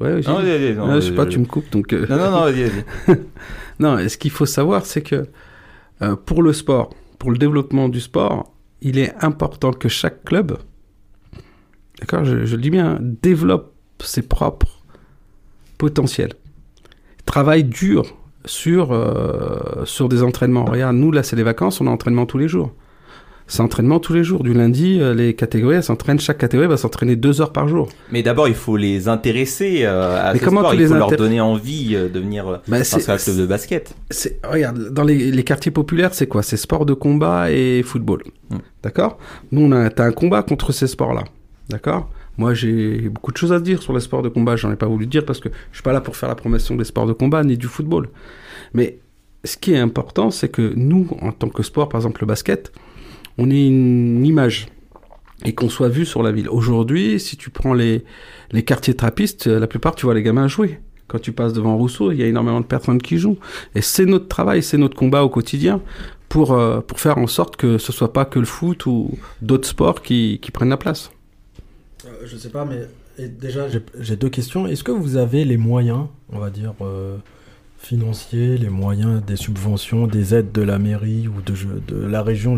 Ouais, 0.00 0.20
Non, 0.20 0.34
vas-y, 0.36 0.46
vas-y, 0.58 0.74
non, 0.76 0.86
Ah, 0.90 1.00
je 1.00 1.06
sais 1.08 1.14
pas, 1.14 1.26
tu 1.26 1.38
me 1.38 1.44
coupes 1.44 1.70
donc. 1.72 1.92
euh, 1.92 2.06
Non, 2.08 2.16
non, 2.16 2.30
non, 2.30 2.40
vas-y, 2.42 2.64
vas-y. 2.64 3.18
non, 3.80 3.98
et 3.98 4.08
ce 4.08 4.16
qu'il 4.16 4.30
faut 4.30 4.46
savoir, 4.46 4.86
c'est 4.86 5.02
que 5.02 5.26
euh, 6.02 6.14
pour 6.16 6.42
le 6.42 6.52
sport, 6.52 6.94
pour 7.18 7.30
le 7.32 7.38
développement 7.38 7.88
du 7.88 8.00
sport, 8.00 8.52
il 8.80 8.98
est 8.98 9.12
important 9.22 9.72
que 9.72 9.88
chaque 9.88 10.22
club, 10.24 10.56
d'accord, 12.00 12.24
je, 12.24 12.44
je 12.44 12.56
le 12.56 12.62
dis 12.62 12.70
bien, 12.70 12.98
développe 13.00 13.72
ses 14.00 14.22
propres 14.22 14.82
potentiels. 15.78 16.32
Travaille 17.26 17.64
dur 17.64 18.16
sur, 18.44 18.92
euh, 18.92 19.84
sur 19.84 20.08
des 20.08 20.22
entraînements. 20.22 20.64
Regarde, 20.64 20.96
nous, 20.96 21.12
là, 21.12 21.22
c'est 21.22 21.36
les 21.36 21.42
vacances, 21.42 21.80
on 21.80 21.86
a 21.86 21.90
entraînement 21.90 22.26
tous 22.26 22.38
les 22.38 22.48
jours. 22.48 22.72
C'est 23.50 23.62
entraînement 23.62 23.98
tous 23.98 24.12
les 24.12 24.24
jours. 24.24 24.42
Du 24.42 24.52
lundi, 24.52 24.98
euh, 25.00 25.14
les 25.14 25.32
catégories, 25.34 25.76
elles 25.76 25.82
s'entraînent, 25.82 26.20
chaque 26.20 26.36
catégorie 26.36 26.68
va 26.68 26.76
s'entraîner 26.76 27.16
deux 27.16 27.40
heures 27.40 27.52
par 27.52 27.66
jour. 27.66 27.88
Mais 28.12 28.22
d'abord, 28.22 28.46
il 28.46 28.54
faut 28.54 28.76
les 28.76 29.08
intéresser 29.08 29.84
euh, 29.84 30.22
à 30.22 30.34
Mais 30.34 30.38
ce 30.38 30.44
comment 30.44 30.60
sport. 30.60 30.74
Il 30.74 30.86
faut 30.86 30.94
leur 30.94 31.10
donner 31.12 31.40
envie 31.40 31.94
euh, 31.94 32.10
de 32.10 32.20
venir 32.20 32.46
euh, 32.46 32.56
Bah, 32.68 32.78
dans 32.80 33.10
un 33.10 33.16
club 33.16 33.36
de 33.38 33.46
basket. 33.46 33.94
c'est- 34.10 34.38
regarde, 34.46 34.90
dans 34.92 35.02
les, 35.04 35.30
les 35.30 35.44
quartiers 35.44 35.72
populaires, 35.72 36.12
c'est 36.12 36.26
quoi? 36.26 36.42
C'est 36.42 36.58
sport 36.58 36.84
de 36.84 36.92
combat 36.92 37.50
et 37.50 37.82
football. 37.82 38.22
Mm. 38.50 38.56
D'accord? 38.82 39.18
Nous, 39.50 39.62
on 39.62 39.72
a, 39.72 39.88
t'as 39.88 40.04
un 40.04 40.12
combat 40.12 40.42
contre 40.42 40.72
ces 40.72 40.86
sports-là. 40.86 41.24
D'accord? 41.68 42.10
Moi, 42.38 42.54
j'ai 42.54 43.08
beaucoup 43.08 43.32
de 43.32 43.36
choses 43.36 43.52
à 43.52 43.60
dire 43.60 43.82
sur 43.82 43.92
les 43.92 44.00
sports 44.00 44.22
de 44.22 44.28
combat. 44.28 44.56
J'en 44.56 44.72
ai 44.72 44.76
pas 44.76 44.86
voulu 44.86 45.06
dire 45.06 45.24
parce 45.24 45.40
que 45.40 45.48
je 45.70 45.76
suis 45.76 45.82
pas 45.82 45.92
là 45.92 46.00
pour 46.00 46.16
faire 46.16 46.28
la 46.28 46.34
promotion 46.34 46.76
des 46.76 46.84
sports 46.84 47.06
de 47.06 47.12
combat 47.12 47.42
ni 47.44 47.56
du 47.56 47.66
football. 47.66 48.08
Mais 48.74 48.98
ce 49.44 49.56
qui 49.56 49.72
est 49.72 49.78
important, 49.78 50.30
c'est 50.30 50.48
que 50.48 50.72
nous, 50.76 51.08
en 51.20 51.32
tant 51.32 51.48
que 51.48 51.62
sport, 51.62 51.88
par 51.88 52.00
exemple 52.00 52.22
le 52.22 52.26
basket, 52.26 52.72
on 53.38 53.50
est 53.50 53.66
une 53.66 54.24
image. 54.24 54.68
et 55.44 55.54
qu'on 55.54 55.68
soit 55.68 55.88
vu 55.88 56.04
sur 56.04 56.24
la 56.24 56.32
ville. 56.32 56.48
Aujourd'hui, 56.48 57.20
si 57.20 57.36
tu 57.36 57.50
prends 57.50 57.72
les, 57.72 58.04
les 58.50 58.64
quartiers 58.64 58.94
trappistes, 58.94 59.46
euh, 59.46 59.60
la 59.60 59.68
plupart, 59.68 59.94
tu 59.94 60.04
vois 60.04 60.14
les 60.14 60.24
gamins 60.24 60.48
jouer. 60.48 60.80
Quand 61.06 61.20
tu 61.20 61.30
passes 61.30 61.52
devant 61.52 61.76
Rousseau, 61.76 62.10
il 62.10 62.18
y 62.18 62.24
a 62.24 62.26
énormément 62.26 62.60
de 62.60 62.66
personnes 62.66 63.00
qui 63.00 63.18
jouent. 63.18 63.38
Et 63.76 63.80
c'est 63.80 64.04
notre 64.04 64.26
travail, 64.26 64.64
c'est 64.64 64.78
notre 64.78 64.96
combat 64.96 65.22
au 65.22 65.28
quotidien 65.28 65.80
pour, 66.28 66.52
euh, 66.52 66.80
pour 66.80 66.98
faire 66.98 67.18
en 67.18 67.28
sorte 67.28 67.56
que 67.56 67.78
ce 67.78 67.92
soit 67.92 68.12
pas 68.12 68.24
que 68.24 68.40
le 68.40 68.46
foot 68.46 68.86
ou 68.86 69.16
d'autres 69.40 69.68
sports 69.68 70.02
qui, 70.02 70.40
qui 70.42 70.50
prennent 70.50 70.70
la 70.70 70.76
place. 70.76 71.12
Je 72.24 72.36
sais 72.36 72.48
pas, 72.50 72.64
mais 72.64 72.86
et 73.18 73.28
déjà, 73.28 73.66
j'ai- 74.00 74.16
deux 74.16 74.28
questions. 74.28 74.66
Est-ce 74.66 74.84
que 74.84 74.92
vous 74.92 75.16
avez 75.16 75.44
les 75.44 75.56
moyens, 75.56 76.06
on 76.32 76.38
va 76.38 76.50
dire, 76.50 76.72
euh, 76.82 77.16
financiers, 77.78 78.56
les 78.58 78.68
moyens 78.68 79.22
des 79.24 79.36
subventions, 79.36 80.06
des 80.06 80.34
aides 80.34 80.52
de 80.52 80.62
la 80.62 80.78
mairie 80.78 81.28
ou 81.28 81.40
de, 81.42 81.54
de 81.86 82.06
la 82.06 82.22
région 82.22 82.56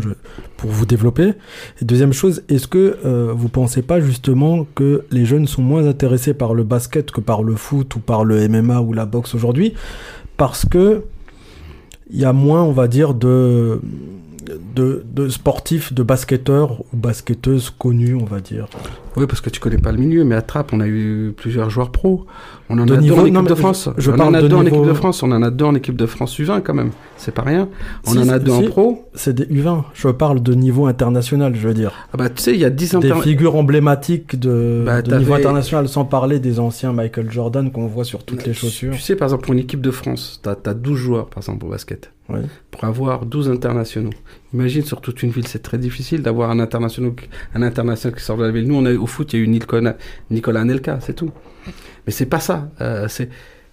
pour 0.57 0.69
vous 0.69 0.85
développer? 0.85 1.33
Et 1.81 1.85
deuxième 1.85 2.13
chose, 2.13 2.43
est-ce 2.49 2.67
que 2.67 2.97
euh, 3.05 3.33
vous 3.35 3.49
pensez 3.49 3.81
pas 3.81 3.99
justement 4.01 4.65
que 4.75 5.03
les 5.11 5.25
jeunes 5.25 5.47
sont 5.47 5.61
moins 5.63 5.85
intéressés 5.87 6.33
par 6.33 6.53
le 6.53 6.63
basket 6.63 7.11
que 7.11 7.21
par 7.21 7.43
le 7.43 7.55
foot 7.55 7.95
ou 7.95 7.99
par 7.99 8.23
le 8.23 8.47
MMA 8.47 8.81
ou 8.81 8.93
la 8.93 9.05
boxe 9.05 9.33
aujourd'hui? 9.35 9.73
Parce 10.37 10.65
que 10.65 11.03
il 12.13 12.19
y 12.19 12.25
a 12.25 12.33
moins, 12.33 12.61
on 12.63 12.71
va 12.73 12.87
dire, 12.87 13.13
de, 13.13 13.79
de, 14.75 15.03
de 15.13 15.29
sportifs, 15.29 15.93
de 15.93 16.03
basketteurs 16.03 16.81
ou 16.81 16.97
basketteuses 16.97 17.69
connus, 17.69 18.15
on 18.15 18.25
va 18.25 18.39
dire. 18.39 18.67
Oui, 19.17 19.25
parce 19.27 19.41
que 19.41 19.49
tu 19.49 19.59
connais 19.59 19.77
pas 19.77 19.91
le 19.91 19.97
milieu, 19.97 20.23
mais 20.23 20.35
à 20.35 20.41
Trappes, 20.41 20.71
on 20.73 20.79
a 20.79 20.87
eu 20.87 21.33
plusieurs 21.35 21.69
joueurs 21.69 21.91
pros. 21.91 22.25
On 22.69 22.79
en 22.79 22.85
De 22.85 22.95
a 22.95 22.97
niveau- 22.97 23.15
deux 23.15 23.21
en 23.21 23.25
équipe 23.25 23.49
de 23.49 23.55
France. 23.55 23.89
je 23.97 24.11
on 24.11 24.15
parle 24.15 24.29
en 24.29 24.33
a 24.37 24.41
de 24.41 24.47
deux 24.47 24.55
en 24.55 24.65
équipe 24.65 24.85
de 24.85 24.93
France. 24.93 25.23
On 25.23 25.31
en 25.33 25.43
a 25.43 25.51
deux 25.51 25.65
en 25.65 25.75
équipe 25.75 25.97
de 25.97 26.05
France 26.05 26.39
U20 26.39 26.61
quand 26.61 26.73
même. 26.73 26.91
C'est 27.17 27.33
pas 27.33 27.41
rien. 27.41 27.67
On 28.07 28.11
Si, 28.11 28.17
en 28.19 28.29
a 28.29 28.39
deux 28.39 28.51
en 28.53 28.63
pro. 28.63 29.09
C'est 29.13 29.33
des 29.35 29.43
U20. 29.45 29.83
Je 29.93 30.07
parle 30.07 30.41
de 30.41 30.53
niveau 30.53 30.85
international, 30.85 31.53
je 31.55 31.67
veux 31.67 31.73
dire. 31.73 31.91
Ah 32.13 32.17
bah 32.17 32.29
tu 32.29 32.41
sais, 32.41 32.53
il 32.53 32.59
y 32.61 32.65
a 32.65 32.69
10 32.69 32.91
Des 32.91 33.11
inter... 33.11 33.21
figures 33.21 33.55
emblématiques 33.57 34.39
de, 34.39 34.83
Bah, 34.85 35.01
de 35.01 35.13
niveau 35.17 35.33
international, 35.33 35.89
sans 35.89 36.05
parler 36.05 36.39
des 36.39 36.59
anciens 36.61 36.93
Michael 36.93 37.29
Jordan 37.29 37.69
qu'on 37.71 37.87
voit 37.87 38.05
sur 38.05 38.23
toutes 38.23 38.45
les 38.45 38.53
Tu- 38.53 38.59
chaussures. 38.59 38.93
Tu 38.93 39.01
sais, 39.01 39.15
par 39.17 39.25
exemple, 39.27 39.43
pour 39.43 39.53
une 39.53 39.59
équipe 39.59 39.81
de 39.81 39.91
France, 39.91 40.39
tu 40.41 40.49
as, 40.49 40.73
12 40.73 40.97
joueurs, 40.97 41.25
par 41.27 41.39
exemple, 41.39 41.65
au 41.65 41.69
basket. 41.69 42.11
Pour 42.69 42.83
avoir 42.85 43.25
12 43.25 43.49
internationaux. 43.49 44.11
Imagine, 44.53 44.83
sur 44.83 45.01
toute 45.01 45.23
une 45.23 45.31
ville, 45.31 45.47
c'est 45.47 45.61
très 45.61 45.77
difficile 45.77 46.21
d'avoir 46.21 46.51
un 46.51 46.59
international, 46.59 47.13
un 47.53 47.61
international 47.61 48.17
qui 48.17 48.23
sort 48.23 48.37
de 48.37 48.43
la 48.43 48.51
ville. 48.51 48.67
Nous, 48.67 48.75
on 48.75 48.85
a, 48.85 48.93
au 48.93 49.07
foot, 49.07 49.33
il 49.33 49.39
y 49.39 49.41
a 49.41 49.45
eu 49.45 49.47
Nicolas, 49.47 49.97
Nicolas 50.29 50.61
Anelka, 50.61 50.99
c'est 51.01 51.13
tout. 51.13 51.31
Mais 52.05 52.11
c'est 52.11 52.25
pas 52.25 52.39
ça. 52.39 52.71
Euh, 52.81 53.07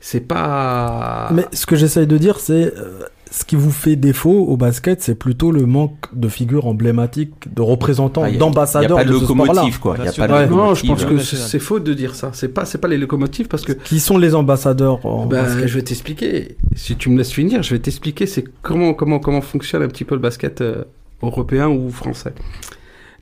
c'est 0.00 0.20
pas... 0.26 1.28
Mais 1.32 1.44
ce 1.52 1.66
que 1.66 1.76
j'essaye 1.76 2.06
de 2.06 2.18
dire, 2.18 2.38
c'est 2.40 2.72
euh, 2.76 3.00
ce 3.30 3.44
qui 3.44 3.56
vous 3.56 3.70
fait 3.72 3.96
défaut 3.96 4.46
au 4.48 4.56
basket, 4.56 5.02
c'est 5.02 5.14
plutôt 5.16 5.50
le 5.50 5.66
manque 5.66 5.96
de 6.14 6.28
figures 6.28 6.66
emblématiques, 6.66 7.52
de 7.52 7.62
représentants, 7.62 8.22
Ah, 8.24 8.30
d'ambassadeurs 8.30 8.90
Il 8.90 8.92
n'y 8.94 9.00
a 9.00 9.04
pas 9.04 9.04
de 9.04 9.14
de 9.16 9.20
locomotive, 9.20 9.80
quoi. 9.80 9.96
Il 9.98 10.04
y 10.04 10.08
a 10.08 10.12
pas 10.12 10.28
de 10.28 10.32
Ouais. 10.32 10.46
non, 10.46 10.74
je 10.74 10.86
pense 10.86 11.04
que 11.04 11.14
Ouais, 11.14 11.20
c'est, 11.22 11.58
faux 11.58 11.80
de 11.80 11.92
dire 11.94 12.14
ça. 12.14 12.30
C'est 12.32 12.48
pas, 12.48 12.64
c'est 12.64 12.78
pas 12.78 12.88
les 12.88 12.96
locomotives 12.96 13.48
parce 13.48 13.64
que 13.64 13.72
Qui 13.72 13.98
sont 14.00 14.18
les 14.18 14.34
ambassadeurs 14.34 15.04
en 15.04 15.26
Ben, 15.26 15.42
basket? 15.42 15.66
je 15.68 15.74
vais 15.74 15.82
t'expliquer. 15.82 16.56
Si 16.76 16.96
tu 16.96 17.10
me 17.10 17.18
laisses 17.18 17.32
finir, 17.32 17.62
je 17.62 17.74
vais 17.74 17.80
t'expliquer 17.80 18.26
c'est 18.26 18.44
comment, 18.62 18.94
comment, 18.94 19.18
comment 19.18 19.40
fonctionne 19.40 19.82
un 19.82 19.88
petit 19.88 20.04
peu 20.04 20.14
le 20.14 20.20
basket 20.20 20.60
euh, 20.60 20.84
européen 21.22 21.68
ou 21.68 21.90
français. 21.90 22.32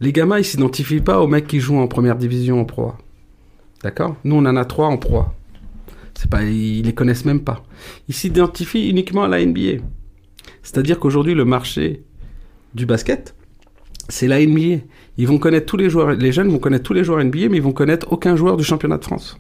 Les 0.01 0.13
gamins, 0.13 0.39
ils 0.39 0.45
s'identifient 0.45 1.01
pas 1.01 1.21
aux 1.21 1.27
mecs 1.27 1.47
qui 1.47 1.59
jouent 1.59 1.79
en 1.79 1.87
première 1.89 2.17
division 2.17 2.61
en 2.61 2.65
pro. 2.67 2.83
A. 2.89 2.99
D'accord? 3.83 4.15
Nous, 4.25 4.37
on 4.37 4.45
en 4.45 4.57
a 4.57 4.65
trois 4.67 4.89
en 4.89 4.99
pro. 4.99 5.25
C'est 6.17 6.31
pas, 6.31 6.43
ils 6.43 6.83
les 6.83 6.95
connaissent 6.95 7.25
même 7.25 7.43
pas. 7.43 7.63
Ils 8.09 8.15
s'identifient 8.15 8.89
uniquement 8.89 9.25
à 9.25 9.29
la 9.29 9.45
NBA. 9.45 9.83
C'est-à-dire 10.63 10.99
qu'aujourd'hui, 10.99 11.35
le 11.35 11.45
marché 11.45 12.03
du 12.75 12.87
basket, 12.87 13.35
c'est 14.09 14.27
la 14.27 14.45
NBA. 14.45 14.83
Ils 15.19 15.29
vont 15.29 15.39
connaître 15.39 15.67
tous 15.67 15.77
les 15.77 15.91
joueurs, 15.91 16.13
les 16.13 16.33
jeunes 16.33 16.49
vont 16.49 16.59
connaître 16.59 16.85
tous 16.85 16.95
les 16.95 17.05
joueurs 17.05 17.23
NBA, 17.23 17.49
mais 17.51 17.59
ils 17.59 17.63
vont 17.63 17.73
connaître 17.73 18.13
aucun 18.13 18.35
joueur 18.35 18.57
du 18.57 18.65
championnat 18.65 18.99
de 18.99 19.05
France. 19.05 19.39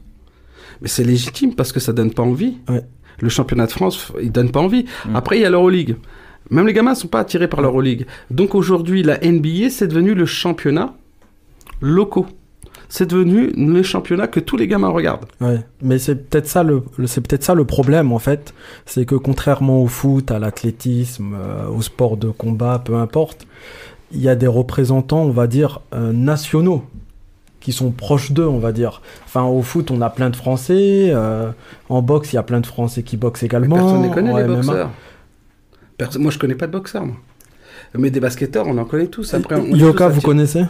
Mais 0.82 0.88
c'est 0.88 1.04
légitime 1.04 1.54
parce 1.54 1.72
que 1.72 1.80
ça 1.80 1.92
donne 1.92 2.12
pas 2.12 2.22
envie. 2.22 2.58
Ouais. 2.68 2.82
Le 3.20 3.28
championnat 3.30 3.66
de 3.66 3.72
France, 3.72 4.12
il 4.22 4.30
donne 4.30 4.50
pas 4.50 4.60
envie. 4.60 4.84
Mm. 5.06 5.16
Après, 5.16 5.38
il 5.38 5.42
y 5.42 5.44
a 5.46 5.50
l'Euroleague. 5.50 5.96
Même 6.50 6.66
les 6.66 6.74
gamins 6.74 6.94
sont 6.94 7.08
pas 7.08 7.20
attirés 7.20 7.48
par 7.48 7.62
l'Euroleague. 7.62 8.06
Donc 8.30 8.54
aujourd'hui, 8.54 9.02
la 9.02 9.18
NBA, 9.18 9.70
c'est 9.70 9.88
devenu 9.88 10.14
le 10.14 10.26
championnat 10.26 10.94
locaux. 11.80 12.26
C'est 12.88 13.10
devenu 13.10 13.48
le 13.56 13.82
championnat 13.82 14.28
que 14.28 14.38
tous 14.40 14.56
les 14.56 14.68
gamins 14.68 14.88
regardent. 14.88 15.26
Ouais, 15.40 15.60
mais 15.82 15.98
c'est 15.98 16.14
peut-être 16.28 16.46
ça 16.46 16.62
le, 16.62 16.82
le- 16.96 17.06
c'est 17.06 17.20
peut-être 17.20 17.42
ça 17.42 17.54
le 17.54 17.64
problème 17.64 18.12
en 18.12 18.18
fait, 18.18 18.54
c'est 18.86 19.04
que 19.04 19.14
contrairement 19.16 19.82
au 19.82 19.86
foot, 19.88 20.30
à 20.30 20.38
l'athlétisme, 20.38 21.34
euh, 21.36 21.68
au 21.68 21.82
sport 21.82 22.16
de 22.16 22.28
combat, 22.30 22.80
peu 22.84 22.94
importe, 22.96 23.46
il 24.12 24.20
y 24.20 24.28
a 24.28 24.36
des 24.36 24.46
représentants, 24.46 25.22
on 25.24 25.30
va 25.30 25.46
dire 25.48 25.80
euh, 25.94 26.12
nationaux 26.12 26.84
qui 27.58 27.72
sont 27.72 27.90
proches 27.90 28.30
d'eux, 28.30 28.46
on 28.46 28.60
va 28.60 28.70
dire. 28.70 29.02
Enfin, 29.24 29.42
au 29.42 29.60
foot, 29.62 29.90
on 29.90 30.00
a 30.00 30.08
plein 30.08 30.30
de 30.30 30.36
Français. 30.36 31.08
euh, 31.10 31.50
en 31.88 32.00
boxe, 32.02 32.32
il 32.32 32.36
y 32.36 32.38
a 32.38 32.44
plein 32.44 32.60
de 32.60 32.66
Français 32.66 33.02
qui 33.02 33.16
boxent 33.16 33.42
Mais 33.42 33.46
également. 33.46 33.74
personne 33.74 34.02
ne 34.02 34.14
connaît 34.14 34.32
les 34.32 34.44
MMA. 34.44 34.54
boxeurs. 34.62 34.90
Perso- 35.98 36.20
moi, 36.20 36.30
je 36.30 36.38
connais 36.38 36.54
pas 36.54 36.68
de 36.68 36.72
boxeurs, 36.72 37.04
moi. 37.04 37.16
Mais 37.98 38.10
des 38.10 38.20
basketteurs, 38.20 38.66
on 38.68 38.78
en 38.78 38.84
connaît 38.84 39.08
tous. 39.08 39.34
Après, 39.34 39.56
on 39.56 39.74
Yoka, 39.74 40.06
vous 40.08 40.20
connaissez? 40.20 40.64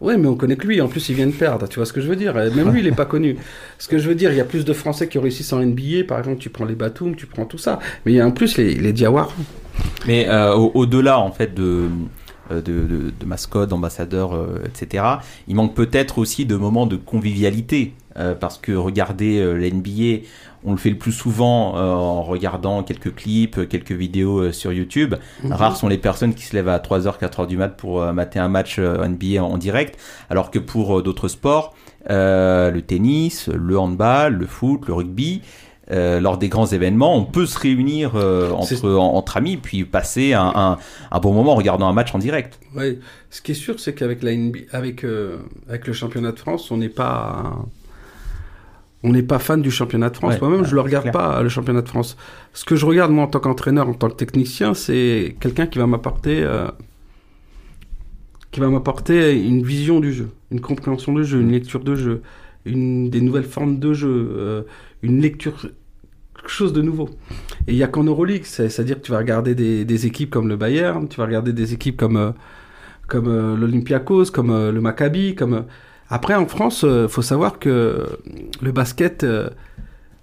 Ouais, 0.00 0.18
mais 0.18 0.26
on 0.28 0.34
connaît 0.36 0.56
que 0.56 0.66
lui. 0.66 0.80
En 0.80 0.88
plus, 0.88 1.08
il 1.08 1.14
vient 1.14 1.26
de 1.26 1.32
perdre. 1.32 1.66
Tu 1.68 1.76
vois 1.76 1.86
ce 1.86 1.92
que 1.92 2.00
je 2.02 2.06
veux 2.08 2.16
dire? 2.16 2.34
Même 2.34 2.70
lui, 2.70 2.80
il 2.80 2.86
est 2.86 2.92
pas 2.94 3.06
connu. 3.06 3.36
Ce 3.78 3.88
que 3.88 3.96
je 3.98 4.08
veux 4.08 4.14
dire, 4.14 4.30
il 4.30 4.36
y 4.36 4.40
a 4.40 4.44
plus 4.44 4.64
de 4.64 4.72
Français 4.74 5.08
qui 5.08 5.18
réussissent 5.18 5.52
en 5.54 5.60
NBA. 5.60 6.04
Par 6.06 6.18
exemple, 6.18 6.38
tu 6.38 6.50
prends 6.50 6.66
les 6.66 6.74
Batum, 6.74 7.16
tu 7.16 7.26
prends 7.26 7.46
tout 7.46 7.56
ça. 7.58 7.78
Mais 8.04 8.12
il 8.12 8.14
y 8.16 8.20
a 8.20 8.26
en 8.26 8.30
plus 8.30 8.58
les, 8.58 8.74
les 8.74 8.92
Diawara. 8.92 9.32
Mais 10.06 10.28
euh, 10.28 10.54
au- 10.54 10.70
au-delà 10.74 11.18
en 11.18 11.30
fait 11.32 11.54
de 11.54 11.84
euh, 12.50 12.60
de, 12.60 12.72
de, 12.86 13.12
de 13.18 13.26
mascottes, 13.26 13.70
d'ambassadeurs, 13.70 14.34
euh, 14.34 14.60
etc. 14.66 15.02
Il 15.48 15.56
manque 15.56 15.74
peut-être 15.74 16.18
aussi 16.18 16.46
de 16.46 16.56
moments 16.56 16.86
de 16.86 16.96
convivialité 16.96 17.92
euh, 18.18 18.34
parce 18.34 18.58
que 18.58 18.72
regarder 18.72 19.38
euh, 19.38 19.54
l'NBA, 19.54 20.24
on 20.64 20.72
le 20.72 20.76
fait 20.78 20.90
le 20.90 20.98
plus 20.98 21.12
souvent 21.12 21.76
euh, 21.76 21.92
en 21.92 22.22
regardant 22.22 22.82
quelques 22.82 23.14
clips, 23.14 23.68
quelques 23.68 23.92
vidéos 23.92 24.50
sur 24.52 24.72
YouTube. 24.72 25.14
Rares 25.48 25.76
sont 25.76 25.88
les 25.88 25.98
personnes 25.98 26.34
qui 26.34 26.44
se 26.44 26.54
lèvent 26.56 26.68
à 26.68 26.78
3h, 26.78 27.18
4h 27.20 27.46
du 27.46 27.56
mat 27.56 27.68
pour 27.76 28.00
mater 28.12 28.38
un 28.38 28.48
match 28.48 28.78
NBA 28.80 29.42
en, 29.42 29.52
en 29.52 29.58
direct, 29.58 29.98
alors 30.30 30.50
que 30.50 30.58
pour 30.58 31.02
d'autres 31.02 31.28
sports, 31.28 31.74
le 32.08 32.80
tennis, 32.80 33.48
le 33.48 33.78
handball, 33.78 34.34
le 34.34 34.46
foot, 34.46 34.86
le 34.88 34.94
rugby, 34.94 35.42
euh, 35.92 36.18
lors 36.18 36.36
des 36.36 36.48
grands 36.48 36.66
événements, 36.66 37.14
on 37.16 37.24
peut 37.24 37.46
se 37.46 37.56
réunir 37.56 38.12
euh, 38.16 38.50
entre, 38.50 38.90
en- 38.90 39.14
entre 39.14 39.36
amis 39.36 39.56
puis 39.56 39.84
passer 39.84 40.32
un, 40.32 40.52
un- 40.56 40.78
un 41.12 41.20
bon 41.20 41.32
moment 41.32 41.52
en 41.52 41.56
regardant 41.56 41.86
un 41.86 41.92
match 41.92 42.12
en 42.12 42.18
direct. 42.18 42.58
Ouais. 42.74 42.98
Ce 43.30 43.40
qui 43.40 43.52
est 43.52 43.54
sûr, 43.54 43.78
c'est 43.78 43.94
qu'avec 43.94 44.24
la 44.24 44.34
NBA, 44.34 44.58
avec 44.72 45.04
euh, 45.04 45.36
avec 45.68 45.86
le 45.86 45.92
championnat 45.92 46.32
de 46.32 46.40
France, 46.40 46.72
on 46.72 46.78
n'est 46.78 46.88
pas 46.88 47.54
on 49.06 49.12
n'est 49.12 49.22
pas 49.22 49.38
fan 49.38 49.62
du 49.62 49.70
championnat 49.70 50.10
de 50.10 50.16
France. 50.16 50.34
Ouais, 50.34 50.40
Moi-même, 50.40 50.64
je 50.64 50.72
le 50.74 50.80
ouais, 50.80 50.86
regarde 50.88 51.04
clair. 51.04 51.12
pas 51.12 51.42
le 51.42 51.48
championnat 51.48 51.82
de 51.82 51.88
France. 51.88 52.16
Ce 52.52 52.64
que 52.64 52.74
je 52.76 52.84
regarde 52.86 53.12
moi 53.12 53.24
en 53.24 53.28
tant 53.28 53.38
qu'entraîneur, 53.40 53.88
en 53.88 53.94
tant 53.94 54.08
que 54.10 54.16
technicien, 54.16 54.74
c'est 54.74 55.36
quelqu'un 55.40 55.66
qui 55.66 55.78
va 55.78 55.86
m'apporter 55.86 56.42
euh, 56.42 56.66
qui 58.50 58.60
va 58.60 58.68
m'apporter 58.68 59.38
une 59.40 59.62
vision 59.62 60.00
du 60.00 60.12
jeu, 60.12 60.28
une 60.50 60.60
compréhension 60.60 61.12
du 61.14 61.24
jeu, 61.24 61.40
une 61.40 61.52
lecture 61.52 61.84
de 61.84 61.94
jeu, 61.94 62.22
une 62.64 63.10
des 63.10 63.20
nouvelles 63.20 63.44
formes 63.44 63.78
de 63.78 63.92
jeu, 63.92 64.08
euh, 64.36 64.62
une 65.02 65.20
lecture 65.20 65.68
quelque 66.36 66.50
chose 66.50 66.72
de 66.72 66.82
nouveau. 66.82 67.10
Et 67.66 67.72
il 67.72 67.76
y 67.76 67.82
a 67.82 67.86
qu'en 67.88 68.04
Euroleague, 68.04 68.44
c'est- 68.44 68.68
c'est-à-dire 68.68 68.96
que 69.00 69.06
tu 69.06 69.12
vas 69.12 69.18
regarder 69.18 69.54
des, 69.54 69.84
des 69.84 70.06
équipes 70.06 70.30
comme 70.30 70.48
le 70.48 70.56
Bayern, 70.56 71.06
tu 71.08 71.16
vas 71.18 71.26
regarder 71.26 71.52
des 71.52 71.74
équipes 71.74 71.96
comme 71.96 72.16
euh, 72.16 72.30
comme 73.08 73.26
l'Olympiakos, 73.56 74.26
comme 74.32 74.48
le 74.50 74.80
Maccabi, 74.80 75.36
comme 75.36 75.64
après 76.08 76.34
en 76.34 76.46
France, 76.46 76.84
euh, 76.84 77.08
faut 77.08 77.22
savoir 77.22 77.58
que 77.58 78.06
le 78.60 78.72
basket 78.72 79.24
euh, 79.24 79.50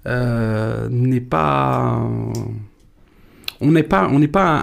euh, 0.08 0.88
n'est 0.90 1.22
pas 1.22 2.02
on 3.62 3.72
n'est 3.72 3.84
pas 3.84 4.10
on 4.12 4.22
pas 4.28 4.58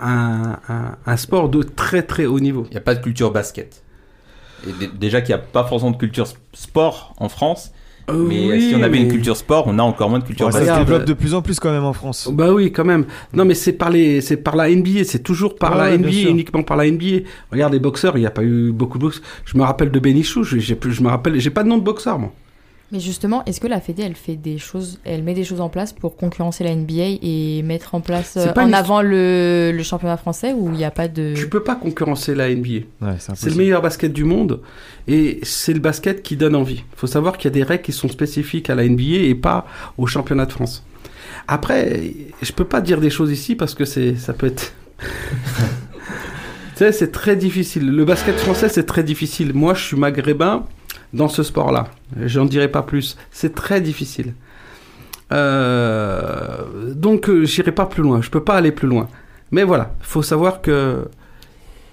un, 0.00 0.58
un- 1.06 1.16
sport 1.16 1.48
de 1.48 1.62
très 1.62 2.02
très 2.02 2.26
haut 2.26 2.40
niveau. 2.40 2.64
Il 2.66 2.72
n'y 2.72 2.76
a 2.76 2.80
pas 2.82 2.94
de 2.94 3.02
culture 3.02 3.30
basket. 3.32 3.82
Et 4.66 4.72
dé- 4.72 4.88
déjà 4.88 5.20
qu'il 5.20 5.34
n'y 5.34 5.40
a 5.40 5.44
pas 5.44 5.64
forcément 5.64 5.90
de 5.92 5.96
culture 5.96 6.26
sport 6.52 7.14
en 7.18 7.28
France, 7.28 7.72
mais 8.12 8.46
Oui, 8.50 8.68
si 8.68 8.74
on 8.76 8.82
avait 8.82 8.98
une 8.98 9.08
culture 9.08 9.36
sport, 9.36 9.64
on 9.66 9.78
a 9.78 9.82
encore 9.82 10.10
moins 10.10 10.18
de 10.18 10.24
culture 10.24 10.46
Ouais, 10.46 10.52
ça 10.52 10.60
se 10.60 10.78
développe 10.80 11.02
euh, 11.02 11.04
de 11.06 11.12
plus 11.14 11.34
en 11.34 11.42
plus 11.42 11.58
quand 11.60 11.70
même 11.70 11.84
en 11.84 11.92
France. 11.92 12.28
Bah 12.32 12.52
oui, 12.52 12.72
quand 12.72 12.84
même. 12.84 13.04
Non, 13.32 13.44
mais 13.44 13.54
c'est 13.54 13.72
par 13.72 13.90
les, 13.90 14.20
c'est 14.20 14.36
par 14.36 14.56
la 14.56 14.68
NBA, 14.70 15.04
c'est 15.04 15.22
toujours 15.22 15.54
par 15.56 15.72
Ouais, 15.72 15.90
la 15.90 15.98
NBA, 15.98 16.28
uniquement 16.30 16.62
par 16.62 16.76
la 16.76 16.90
NBA. 16.90 17.24
Regarde 17.52 17.72
les 17.72 17.78
boxeurs, 17.78 18.16
il 18.16 18.20
n'y 18.20 18.26
a 18.26 18.30
pas 18.30 18.42
eu 18.44 18.72
beaucoup 18.72 18.98
de 18.98 19.04
boxe. 19.04 19.22
Je 19.44 19.56
me 19.56 19.62
rappelle 19.62 19.90
de 19.90 19.98
Benichou, 19.98 20.42
je, 20.42 20.58
je 20.58 21.02
me 21.02 21.08
rappelle, 21.08 21.38
j'ai 21.40 21.50
pas 21.50 21.62
de 21.62 21.68
nom 21.68 21.78
de 21.78 21.82
boxeur, 21.84 22.18
moi. 22.18 22.32
Mais 22.92 23.00
justement, 23.00 23.44
est-ce 23.44 23.60
que 23.60 23.68
la 23.68 23.80
Fédé, 23.80 24.02
elle 24.02 24.16
fait 24.16 24.36
des 24.36 24.58
choses, 24.58 24.98
elle 25.04 25.22
met 25.22 25.34
des 25.34 25.44
choses 25.44 25.60
en 25.60 25.68
place 25.68 25.92
pour 25.92 26.16
concurrencer 26.16 26.64
la 26.64 26.74
NBA 26.74 27.18
et 27.22 27.62
mettre 27.62 27.94
en 27.94 28.00
place 28.00 28.36
euh, 28.36 28.52
en 28.56 28.72
avant 28.72 29.00
le, 29.00 29.72
le 29.72 29.82
championnat 29.82 30.16
français 30.16 30.52
où 30.52 30.70
il 30.70 30.76
n'y 30.76 30.84
a 30.84 30.90
pas 30.90 31.06
de. 31.06 31.34
Tu 31.36 31.48
peux 31.48 31.62
pas 31.62 31.76
concurrencer 31.76 32.34
la 32.34 32.52
NBA. 32.52 32.86
Ouais, 33.00 33.16
c'est 33.18 33.50
le 33.50 33.56
meilleur 33.56 33.80
basket 33.80 34.12
du 34.12 34.24
monde 34.24 34.60
et 35.06 35.38
c'est 35.42 35.72
le 35.72 35.80
basket 35.80 36.22
qui 36.22 36.36
donne 36.36 36.56
envie. 36.56 36.82
faut 36.96 37.06
savoir 37.06 37.38
qu'il 37.38 37.48
y 37.48 37.52
a 37.52 37.54
des 37.54 37.62
règles 37.62 37.82
qui 37.82 37.92
sont 37.92 38.08
spécifiques 38.08 38.70
à 38.70 38.74
la 38.74 38.88
NBA 38.88 39.20
et 39.22 39.34
pas 39.34 39.66
au 39.96 40.06
championnat 40.06 40.46
de 40.46 40.52
France. 40.52 40.84
Après, 41.46 42.12
je 42.42 42.52
peux 42.52 42.64
pas 42.64 42.80
dire 42.80 43.00
des 43.00 43.10
choses 43.10 43.30
ici 43.30 43.54
parce 43.54 43.74
que 43.74 43.84
c'est, 43.84 44.16
ça 44.16 44.32
peut 44.32 44.46
être. 44.46 44.72
sais, 46.80 46.92
c'est 46.92 47.12
très 47.12 47.36
difficile. 47.36 47.90
Le 47.90 48.04
basket 48.04 48.36
français, 48.36 48.68
c'est 48.68 48.84
très 48.84 49.02
difficile. 49.02 49.52
Moi, 49.52 49.74
je 49.74 49.84
suis 49.84 49.96
maghrébin 49.96 50.64
dans 51.12 51.28
ce 51.28 51.42
sport-là. 51.42 51.88
J'en 52.24 52.44
dirai 52.44 52.68
pas 52.68 52.82
plus. 52.82 53.16
C'est 53.30 53.54
très 53.54 53.80
difficile. 53.80 54.34
Euh, 55.32 56.92
donc, 56.94 57.28
euh, 57.28 57.44
j'irai 57.44 57.72
pas 57.72 57.86
plus 57.86 58.02
loin. 58.02 58.20
Je 58.20 58.30
peux 58.30 58.42
pas 58.42 58.54
aller 58.54 58.72
plus 58.72 58.88
loin. 58.88 59.08
Mais 59.50 59.64
voilà, 59.64 59.94
il 60.00 60.06
faut 60.06 60.22
savoir 60.22 60.60
que 60.60 61.08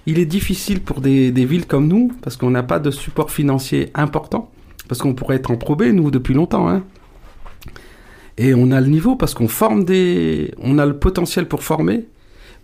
il 0.05 0.19
est 0.19 0.25
difficile 0.25 0.81
pour 0.81 1.01
des, 1.01 1.31
des 1.31 1.45
villes 1.45 1.65
comme 1.65 1.87
nous, 1.87 2.13
parce 2.21 2.37
qu'on 2.37 2.49
n'a 2.49 2.63
pas 2.63 2.79
de 2.79 2.91
support 2.91 3.29
financier 3.29 3.91
important, 3.93 4.49
parce 4.87 5.01
qu'on 5.01 5.13
pourrait 5.13 5.35
être 5.35 5.51
en 5.51 5.57
probé, 5.57 5.91
nous, 5.91 6.11
depuis 6.11 6.33
longtemps. 6.33 6.69
Hein. 6.69 6.83
Et 8.37 8.53
on 8.53 8.71
a 8.71 8.79
le 8.79 8.87
niveau, 8.87 9.15
parce 9.15 9.33
qu'on 9.33 9.49
forme 9.49 9.83
des... 9.83 10.53
On 10.59 10.77
a 10.77 10.85
le 10.85 10.97
potentiel 10.97 11.47
pour 11.47 11.63
former, 11.63 12.05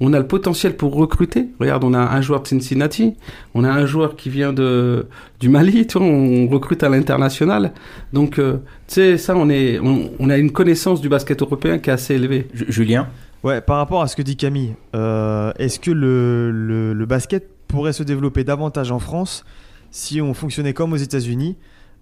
on 0.05 0.11
a 0.13 0.19
le 0.19 0.27
potentiel 0.27 0.75
pour 0.75 0.93
recruter. 0.95 1.47
Regarde, 1.59 1.83
on 1.85 1.93
a 1.93 1.99
un 1.99 2.21
joueur 2.21 2.41
de 2.41 2.47
Cincinnati, 2.47 3.15
on 3.53 3.63
a 3.63 3.71
un 3.71 3.85
joueur 3.85 4.15
qui 4.15 4.29
vient 4.29 4.51
de, 4.51 5.07
du 5.39 5.47
Mali, 5.49 5.87
tu 5.87 5.97
vois, 5.97 6.05
on 6.07 6.47
recrute 6.47 6.83
à 6.83 6.89
l'international. 6.89 7.71
Donc, 8.11 8.37
euh, 8.37 8.57
tu 8.87 8.95
sais, 8.95 9.17
ça, 9.17 9.35
on, 9.35 9.49
est, 9.49 9.79
on, 9.79 10.11
on 10.19 10.29
a 10.29 10.37
une 10.37 10.51
connaissance 10.51 10.99
du 10.99 11.07
basket 11.09 11.41
européen 11.41 11.79
qui 11.79 11.89
est 11.89 11.93
assez 11.93 12.15
élevée. 12.15 12.47
Ju- 12.53 12.65
Julien? 12.67 13.07
Ouais, 13.43 13.61
par 13.61 13.77
rapport 13.77 14.01
à 14.01 14.07
ce 14.07 14.15
que 14.15 14.21
dit 14.21 14.35
Camille, 14.35 14.75
euh, 14.95 15.51
est-ce 15.57 15.79
que 15.79 15.91
le, 15.91 16.51
le- 16.51 16.93
le 16.93 17.05
basket 17.05 17.47
pourrait 17.67 17.93
se 17.93 18.03
développer 18.03 18.43
davantage 18.43 18.91
en 18.91 18.99
France 18.99 19.43
si 19.91 20.21
on 20.21 20.33
fonctionnait 20.33 20.73
comme 20.73 20.93
aux 20.93 20.97
États-Unis, 20.97 21.55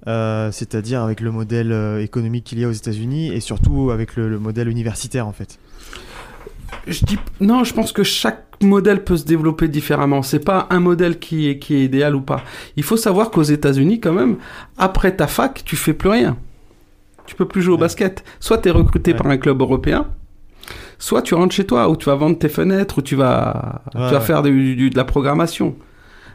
euh, 0.07 0.51
c'est-à-dire 0.51 1.01
avec 1.01 1.19
le 1.19 1.31
modèle 1.31 1.71
économique 2.01 2.45
qu'il 2.45 2.59
y 2.59 2.63
a 2.63 2.67
aux 2.67 2.71
États-Unis 2.71 3.31
et 3.33 3.39
surtout 3.39 3.91
avec 3.91 4.15
le, 4.15 4.27
le 4.29 4.39
modèle 4.39 4.67
universitaire 4.69 5.27
en 5.27 5.31
fait? 5.33 5.59
Je 6.87 7.05
dis 7.05 7.17
non, 7.39 7.63
je 7.63 7.73
pense 7.73 7.91
que 7.91 8.03
chaque 8.03 8.45
modèle 8.61 9.03
peut 9.03 9.17
se 9.17 9.25
développer 9.25 9.67
différemment. 9.67 10.21
C'est 10.21 10.43
pas 10.43 10.67
un 10.69 10.79
modèle 10.79 11.19
qui 11.19 11.49
est, 11.49 11.59
qui 11.59 11.75
est 11.75 11.83
idéal 11.85 12.15
ou 12.15 12.21
pas. 12.21 12.41
Il 12.77 12.83
faut 12.83 12.97
savoir 12.97 13.31
qu'aux 13.31 13.43
États-Unis, 13.43 13.99
quand 13.99 14.13
même, 14.13 14.37
après 14.77 15.15
ta 15.15 15.27
fac, 15.27 15.63
tu 15.65 15.75
fais 15.75 15.93
plus 15.93 16.09
rien. 16.09 16.37
Tu 17.25 17.35
peux 17.35 17.45
plus 17.45 17.61
jouer 17.61 17.73
au 17.73 17.77
Ouais. 17.77 17.81
basket. 17.81 18.23
Soit 18.39 18.59
tu 18.59 18.69
es 18.69 18.71
recruté 18.71 19.11
Ouais. 19.11 19.17
par 19.17 19.27
un 19.27 19.37
club 19.37 19.61
européen, 19.61 20.07
soit 20.99 21.21
tu 21.21 21.33
rentres 21.33 21.53
chez 21.55 21.65
toi, 21.65 21.89
ou 21.89 21.95
tu 21.95 22.05
vas 22.05 22.15
vendre 22.15 22.37
tes 22.37 22.49
fenêtres, 22.49 22.97
ou 22.99 23.01
tu 23.01 23.15
vas, 23.15 23.81
tu 23.91 23.97
vas 23.97 24.19
faire 24.21 24.41
du- 24.43 24.75
du- 24.75 24.89
de 24.89 24.97
la 24.97 25.05
programmation. 25.05 25.75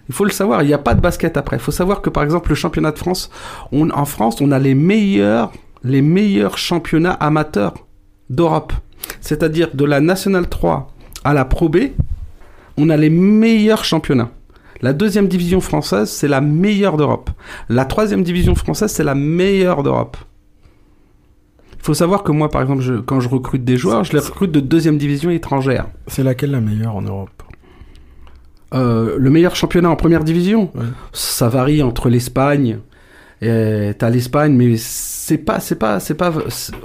Il 0.09 0.14
faut 0.14 0.25
le 0.25 0.31
savoir, 0.31 0.62
il 0.62 0.66
n'y 0.69 0.73
a 0.75 0.78
pas 0.78 0.95
de 0.95 1.00
basket 1.00 1.37
après. 1.37 1.57
Il 1.57 1.61
faut 1.61 1.73
savoir 1.73 2.00
que 2.00 2.11
par 2.11 2.23
exemple 2.23 2.49
le 2.50 2.55
championnat 2.55 2.93
de 2.93 2.99
France, 2.99 3.31
on, 3.73 3.90
en 3.90 4.05
France, 4.05 4.40
on 4.40 4.52
a 4.52 4.59
les 4.59 4.75
meilleurs, 4.75 5.52
les 5.83 6.02
meilleurs 6.02 6.59
championnats 6.59 7.12
amateurs 7.14 7.75
d'Europe. 8.31 8.73
C'est-à-dire 9.20 9.70
de 9.75 9.84
la 9.84 10.00
Nationale 10.00 10.48
3 10.48 10.92
à 11.25 11.34
la 11.34 11.44
Pro 11.44 11.68
B, 11.68 11.76
on 12.76 12.88
a 12.90 12.96
les 12.96 13.10
meilleurs 13.10 13.84
championnats. 13.84 14.30
La 14.82 14.92
deuxième 14.92 15.26
division 15.28 15.60
française, 15.60 16.10
c'est 16.10 16.28
la 16.28 16.40
meilleure 16.42 16.96
d'Europe. 16.98 17.30
La 17.68 17.84
troisième 17.86 18.22
division 18.22 18.54
française, 18.54 18.92
c'est 18.92 19.04
la 19.04 19.14
meilleure 19.14 19.82
d'Europe. 19.82 20.16
Il 21.78 21.82
faut 21.82 21.94
savoir 21.94 22.22
que 22.25 22.32
moi, 22.32 22.50
par 22.50 22.62
exemple, 22.62 22.82
je- 22.82 22.94
quand 22.94 23.20
je 23.20 23.28
recrute 23.28 23.64
des 23.64 23.76
joueurs, 23.76 24.04
je 24.04 24.12
les 24.12 24.18
recrute 24.18 24.50
de 24.52 24.60
deuxième 24.60 24.98
division 24.98 25.30
étrangère. 25.30 25.86
C'est 26.08 26.22
laquelle 26.25 26.50
la 26.50 26.60
meilleure 26.60 26.94
en 26.96 27.02
Europe? 27.02 27.30
Euh, 28.75 29.16
le 29.18 29.30
meilleur 29.30 29.54
championnat 29.56 29.88
en 29.90 29.96
première 29.96 30.25
division, 30.25 30.70
Ouais. 30.75 30.82
ça 31.12 31.48
varie 31.48 31.82
entre 31.82 32.08
l'Espagne. 32.08 32.78
Et 33.43 33.93
T'as 33.99 34.11
l'Espagne, 34.11 34.55
mais 34.55 34.76
c'est 34.76 35.38
pas, 35.38 35.61
c'est 35.61 35.76
pas, 35.76 36.00
c'est 36.00 36.14
pas, 36.14 36.33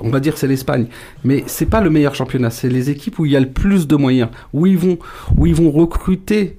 on 0.02 0.10
va 0.10 0.20
dire 0.20 0.38
c'est 0.38 0.48
l'Espagne, 0.48 0.88
mais 1.24 1.44
c'est 1.48 1.66
pas 1.66 1.82
le 1.82 1.90
meilleur 1.90 2.16
championnat. 2.16 2.50
C'est 2.50 2.70
les 2.70 2.90
équipes 2.90 3.20
où 3.20 3.26
il 3.26 3.32
y 3.32 3.38
a 3.38 3.40
le 3.40 3.50
plus 3.50 3.88
de 3.88 3.96
moyens, 3.96 4.30
où 4.54 4.66
ils 4.66 4.78
vont, 4.78 4.98
où 5.38 5.46
ils 5.46 5.56
vont 5.56 5.72
recruter. 5.72 6.58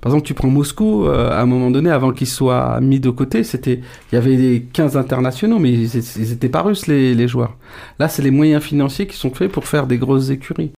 Par 0.00 0.10
exemple, 0.10 0.26
tu 0.26 0.34
prends 0.34 0.48
Moscou, 0.48 1.06
euh, 1.06 1.30
à 1.30 1.40
un 1.40 1.46
moment 1.46 1.70
donné, 1.70 1.90
avant 1.90 2.12
qu'ils 2.12 2.26
soient 2.26 2.80
mis 2.80 2.98
de 2.98 3.10
côté, 3.10 3.44
c'était, 3.44 3.80
il 4.10 4.14
y 4.14 4.18
avait 4.18 4.36
des 4.36 4.66
15 4.72 4.96
internationaux, 4.96 5.60
mais 5.60 5.72
ils, 5.72 5.94
ils 5.94 6.32
étaient 6.32 6.48
pas 6.48 6.62
russes 6.62 6.86
les, 6.88 7.14
les 7.14 7.28
joueurs. 7.28 7.56
Là, 7.98 8.08
c'est 8.08 8.22
les 8.22 8.32
moyens 8.32 8.62
financiers 8.62 9.06
qui 9.06 9.16
sont 9.16 9.30
faits 9.30 9.52
pour 9.52 9.66
faire 9.66 9.86
des 9.86 9.96
grosses 9.98 10.30
écuries. 10.30 10.72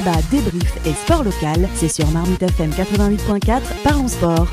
Débat, 0.00 0.16
débrief 0.30 0.86
et 0.86 0.94
sport 0.94 1.24
local, 1.24 1.68
c'est 1.74 1.88
sur 1.88 2.06
Marmite 2.10 2.42
FM 2.42 2.70
88.4, 2.70 3.60
parlons 3.84 4.08
sport. 4.08 4.46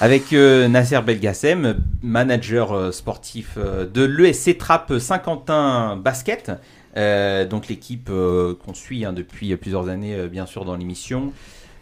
Avec 0.00 0.32
euh, 0.32 0.68
Nasser 0.68 1.00
Belgacem, 1.00 1.82
manager 2.02 2.72
euh, 2.72 2.92
sportif 2.92 3.54
euh, 3.56 3.86
de 3.86 4.04
l'ESC 4.04 4.56
Trapp 4.56 4.92
Saint-Quentin 5.00 5.96
Basket. 5.96 6.52
Donc 6.94 7.66
l'équipe 7.68 8.08
qu'on 8.08 8.74
suit 8.74 9.04
hein, 9.04 9.12
depuis 9.12 9.56
plusieurs 9.56 9.88
années, 9.88 10.28
bien 10.28 10.46
sûr, 10.46 10.64
dans 10.64 10.76
l'émission. 10.76 11.32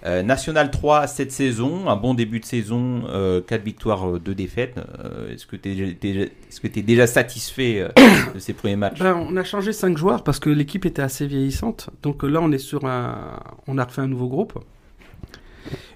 Euh, 0.06 0.22
National 0.22 0.70
3 0.70 1.08
cette 1.08 1.32
saison, 1.32 1.88
un 1.88 1.96
bon 1.96 2.14
début 2.14 2.40
de 2.40 2.44
saison, 2.44 3.02
4 3.46 3.62
victoires, 3.62 4.20
2 4.20 4.34
défaites. 4.34 4.78
Euh, 5.18 5.32
Est-ce 5.32 5.46
que 5.46 5.56
tu 5.56 5.70
es, 5.70 6.32
est-ce 6.48 6.60
que 6.60 6.68
tu 6.68 6.78
es 6.80 6.82
déjà 6.82 7.06
satisfait 7.06 7.80
euh, 7.80 7.88
de 8.34 8.38
ces 8.38 8.52
premiers 8.52 8.76
matchs? 8.76 8.98
Ben, 9.00 9.14
on 9.14 9.36
a 9.36 9.44
changé 9.44 9.72
5 9.72 9.96
joueurs 9.96 10.22
parce 10.24 10.38
que 10.38 10.50
l'équipe 10.50 10.86
était 10.86 11.02
assez 11.02 11.26
vieillissante. 11.26 11.90
Donc 12.02 12.24
euh, 12.24 12.28
là, 12.28 12.40
on 12.40 12.52
est 12.52 12.58
sur 12.58 12.84
un. 12.86 13.40
On 13.66 13.78
a 13.78 13.84
refait 13.84 14.02
un 14.02 14.08
nouveau 14.08 14.28
groupe. 14.28 14.58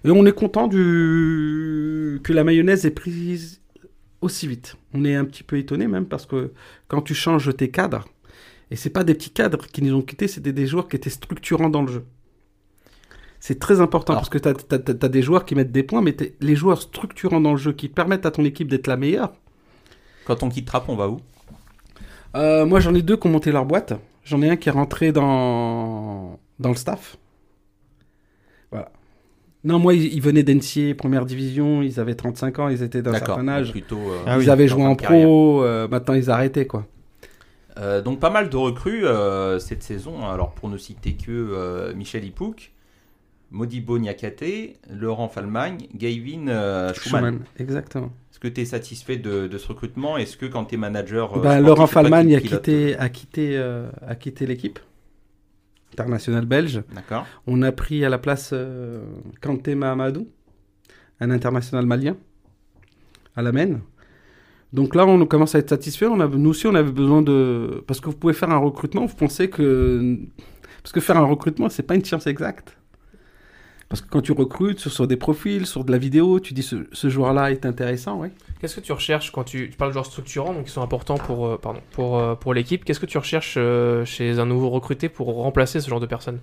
Et 0.05 0.11
on 0.11 0.27
est 0.27 0.33
content 0.33 0.67
du... 0.67 2.21
que 2.23 2.33
la 2.33 2.45
mayonnaise 2.45 2.85
est 2.85 2.91
prise 2.91 3.61
aussi 4.21 4.47
vite. 4.47 4.77
On 4.93 5.05
est 5.05 5.15
un 5.15 5.25
petit 5.25 5.45
peu 5.45 5.57
étonné 5.57 5.87
même 5.87 6.07
parce 6.07 6.27
que 6.27 6.53
quand 6.89 7.01
tu 7.01 7.15
changes 7.15 7.57
tes 7.57 7.71
cadres, 7.71 8.07
et 8.71 8.77
c'est 8.77 8.91
pas 8.91 9.05
des 9.05 9.15
petits 9.15 9.31
cadres 9.31 9.67
qui 9.67 9.81
nous 9.83 9.95
ont 9.95 10.03
quittés, 10.03 10.29
c'était 10.29 10.53
des 10.53 10.67
joueurs 10.67 10.89
qui 10.89 10.97
étaient 10.97 11.09
structurants 11.11 11.71
dans 11.71 11.83
le 11.83 11.93
jeu. 11.93 12.05
C'est 13.45 13.59
très 13.59 13.81
important 13.81 14.13
Alors- 14.13 14.21
parce 14.23 14.29
que 14.29 14.39
tu 14.39 15.05
as, 15.05 15.09
des 15.09 15.21
joueurs 15.21 15.45
qui 15.45 15.57
mettent 15.57 15.73
des 15.73 15.83
points, 15.83 16.01
mais 16.01 16.15
les 16.41 16.55
joueurs 16.55 16.81
structurants 16.81 17.41
dans 17.41 17.51
le 17.51 17.57
jeu 17.57 17.73
qui 17.73 17.89
permettent 17.89 18.25
à 18.25 18.31
ton 18.31 18.45
équipe 18.45 18.69
d'être 18.69 18.87
la 18.87 18.97
meilleure, 18.97 19.33
Quand 20.27 20.45
on 20.45 20.49
quitte 20.49 20.67
Trapp, 20.69 20.85
on 20.89 20.95
va 20.95 21.09
où? 21.09 21.21
Euh, 22.37 22.65
moi, 22.65 22.79
j'en 22.79 22.95
ai 22.95 23.03
deux 23.03 23.17
qui 23.17 23.27
ont 23.27 23.31
monté 23.31 23.51
leur 23.51 23.65
boîte. 23.67 23.95
J'en 24.25 24.41
ai 24.43 24.49
un 24.49 24.55
qui 24.55 24.69
est 24.69 24.73
rentré 24.73 25.11
dans, 25.11 26.39
dans 26.61 26.69
le 26.69 26.77
staff. 26.77 27.17
Voilà. 28.71 28.93
Non, 29.65 29.81
moi, 29.81 29.95
ils, 29.95 30.15
ils 30.15 30.23
venaient 30.23 30.45
d'NCA, 30.45 30.95
première 30.97 31.27
division. 31.27 31.83
Ils 31.83 31.99
avaient 31.99 32.15
35 32.15 32.59
ans, 32.61 32.69
ils 32.69 32.85
étaient 32.85 33.03
d'un 33.03 33.13
certain 33.15 33.49
âge. 33.49 33.73
Plutôt, 33.73 33.99
euh, 33.99 34.19
Ah 34.25 34.37
ils 34.37 34.45
oui, 34.45 34.51
avaient 34.51 34.67
en 34.67 34.69
joué 34.77 34.87
en 34.87 34.95
pro. 34.95 35.65
euh, 35.65 35.89
maintenant, 35.89 36.15
ils 36.15 36.31
arrêtaient, 36.31 36.67
quoi. 36.69 36.87
Euh, 37.79 38.03
donc 38.03 38.21
pas 38.21 38.31
mal 38.31 38.51
de 38.51 38.57
recrues 38.57 39.05
euh, 39.05 39.59
cette 39.59 39.83
saison. 39.83 40.29
Alors 40.29 40.53
pour 40.53 40.69
ne 40.69 40.77
citer 40.77 41.15
que 41.15 41.31
euh, 41.33 41.93
Michel 41.95 42.25
Ipouk, 42.25 42.71
Modibo 43.53 43.99
Niakate, 43.99 44.79
Laurent 44.91 45.29
Falmagne, 45.29 45.87
Gavin 45.95 46.49
euh, 46.49 46.95
Schumann. 46.95 47.21
Schumann, 47.21 47.39
exactement. 47.59 48.11
Est-ce 48.31 48.41
que 48.41 48.49
tu 48.49 48.63
es 48.63 48.65
satisfait 48.65 49.19
de, 49.19 49.47
de 49.47 49.59
ce 49.59 49.69
recrutement? 49.69 50.17
Est-ce 50.17 50.39
que 50.39 50.47
quand 50.47 50.65
tu 50.65 50.75
es 50.75 50.79
manager... 50.79 51.37
euh, 51.37 51.43
Bah, 51.43 51.61
Laurent 51.61 51.87
Falman 51.87 52.33
a 52.35 52.41
quitté, 52.41 52.97
a 52.97 53.09
quitté, 53.11 53.59
euh, 53.59 53.91
a 54.07 54.15
quitté 54.15 54.47
l'équipe 54.47 54.81
internationale 55.93 56.47
belge. 56.47 56.83
D'accord. 56.95 57.27
On 57.47 57.61
a 57.61 57.71
pris 57.73 58.03
à 58.07 58.09
la 58.09 58.17
place 58.19 58.55
Kanté 59.43 59.75
Mahamadou, 59.75 60.27
un 61.21 61.31
international 61.31 61.85
malien, 61.85 62.17
à 63.37 63.43
la 63.43 63.53
Maine. 63.53 63.83
Donc 64.73 64.95
là, 64.95 65.07
on 65.07 65.27
commence 65.27 65.55
à 65.55 65.59
être 65.59 65.69
satisfait. 65.69 66.07
On 66.07 66.19
a, 66.21 66.27
nous 66.27 66.49
aussi, 66.49 66.67
on 66.67 66.75
avait 66.75 66.91
besoin 66.91 67.21
de. 67.21 67.85
Parce 67.87 68.01
que 68.01 68.07
vous 68.07 68.17
pouvez 68.17 68.33
faire 68.33 68.49
un 68.49 68.57
recrutement, 68.57 69.05
vous 69.05 69.15
pensez 69.15 69.51
que. 69.51 70.17
Parce 70.83 70.93
que 70.93 71.01
faire 71.01 71.19
un 71.19 71.27
recrutement, 71.27 71.69
c'est 71.69 71.83
pas 71.83 71.95
une 71.95 72.05
science 72.05 72.27
exacte. 72.27 72.79
Parce 73.93 74.01
que 74.01 74.09
quand 74.09 74.23
tu 74.23 74.33
recrutes 74.33 74.79
sur, 74.79 74.91
sur 74.91 75.07
des 75.07 75.19
profils, 75.19 75.67
sur 75.67 75.85
de 75.85 75.93
la 75.93 75.99
vidéo, 75.99 76.41
tu 76.41 76.55
dis 76.55 76.63
ce, 76.63 76.87
ce 76.93 77.11
joueur-là 77.11 77.51
est 77.51 77.67
intéressant, 77.67 78.17
ouais. 78.17 78.31
Qu'est-ce 78.59 78.77
que 78.77 78.81
tu 78.81 78.91
recherches 78.93 79.31
quand 79.33 79.45
tu, 79.45 79.69
tu 79.69 79.77
parles 79.77 79.91
de 79.91 79.93
joueurs 79.93 80.07
structurants, 80.07 80.55
donc 80.55 80.65
qui 80.65 80.71
sont 80.71 80.81
importants 80.81 81.19
pour, 81.19 81.47
euh, 81.47 81.59
pardon, 81.59 81.83
pour, 81.91 82.19
euh, 82.19 82.35
pour 82.35 82.55
l'équipe 82.55 82.87
Qu'est-ce 82.87 83.01
que 83.01 83.05
tu 83.05 83.19
recherches 83.19 83.57
euh, 83.59 84.07
chez 84.07 84.39
un 84.39 84.47
nouveau 84.47 84.71
recruté 84.71 85.11
pour 85.11 85.27
remplacer 85.35 85.79
ce 85.79 85.91
genre 85.91 86.01
de 86.01 86.07
personnes 86.07 86.41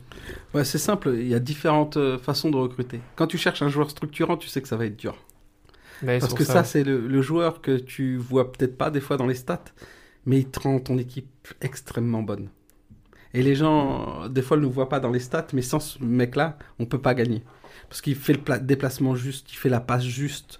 Ouais, 0.53 0.63
c'est 0.63 0.77
simple, 0.77 1.15
il 1.15 1.27
y 1.27 1.33
a 1.33 1.39
différentes 1.39 1.97
façons 2.17 2.51
de 2.51 2.57
recruter. 2.57 2.99
Quand 3.15 3.25
tu 3.25 3.39
cherches 3.39 3.63
un 3.63 3.69
joueur 3.69 3.89
structurant, 3.89 4.37
tu 4.37 4.47
sais 4.47 4.61
que 4.61 4.67
ça 4.67 4.77
va 4.77 4.85
être 4.85 4.97
dur. 4.97 5.15
Mais 6.03 6.19
Parce 6.19 6.35
que 6.35 6.43
ça, 6.43 6.63
c'est 6.63 6.83
le, 6.83 7.07
le 7.07 7.21
joueur 7.23 7.61
que 7.61 7.77
tu 7.77 8.15
vois 8.17 8.51
peut-être 8.51 8.77
pas 8.77 8.91
des 8.91 9.01
fois 9.01 9.17
dans 9.17 9.25
les 9.25 9.33
stats, 9.33 9.65
mais 10.27 10.37
il 10.37 10.49
te 10.49 10.59
rend 10.59 10.79
ton 10.79 10.99
équipe 10.99 11.47
extrêmement 11.61 12.21
bonne. 12.21 12.49
Et 13.33 13.43
les 13.43 13.55
gens, 13.55 14.23
euh, 14.23 14.27
des 14.29 14.41
fois, 14.41 14.57
ne 14.57 14.61
le 14.63 14.67
voient 14.67 14.89
pas 14.89 14.99
dans 14.99 15.11
les 15.11 15.19
stats, 15.19 15.47
mais 15.53 15.61
sans 15.61 15.79
ce 15.79 16.03
mec-là, 16.03 16.57
on 16.79 16.85
peut 16.85 16.97
pas 16.99 17.13
gagner. 17.13 17.43
Parce 17.87 18.01
qu'il 18.01 18.15
fait 18.15 18.33
le 18.33 18.39
pla- 18.39 18.59
déplacement 18.59 19.15
juste, 19.15 19.51
il 19.51 19.55
fait 19.55 19.69
la 19.69 19.79
passe 19.79 20.03
juste, 20.03 20.59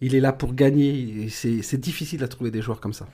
il 0.00 0.14
est 0.14 0.20
là 0.20 0.32
pour 0.32 0.54
gagner. 0.54 1.28
C'est 1.30 1.80
difficile 1.80 2.22
à 2.24 2.28
trouver 2.28 2.50
des 2.50 2.60
joueurs 2.62 2.80
comme 2.80 2.92
ça. 2.92 3.06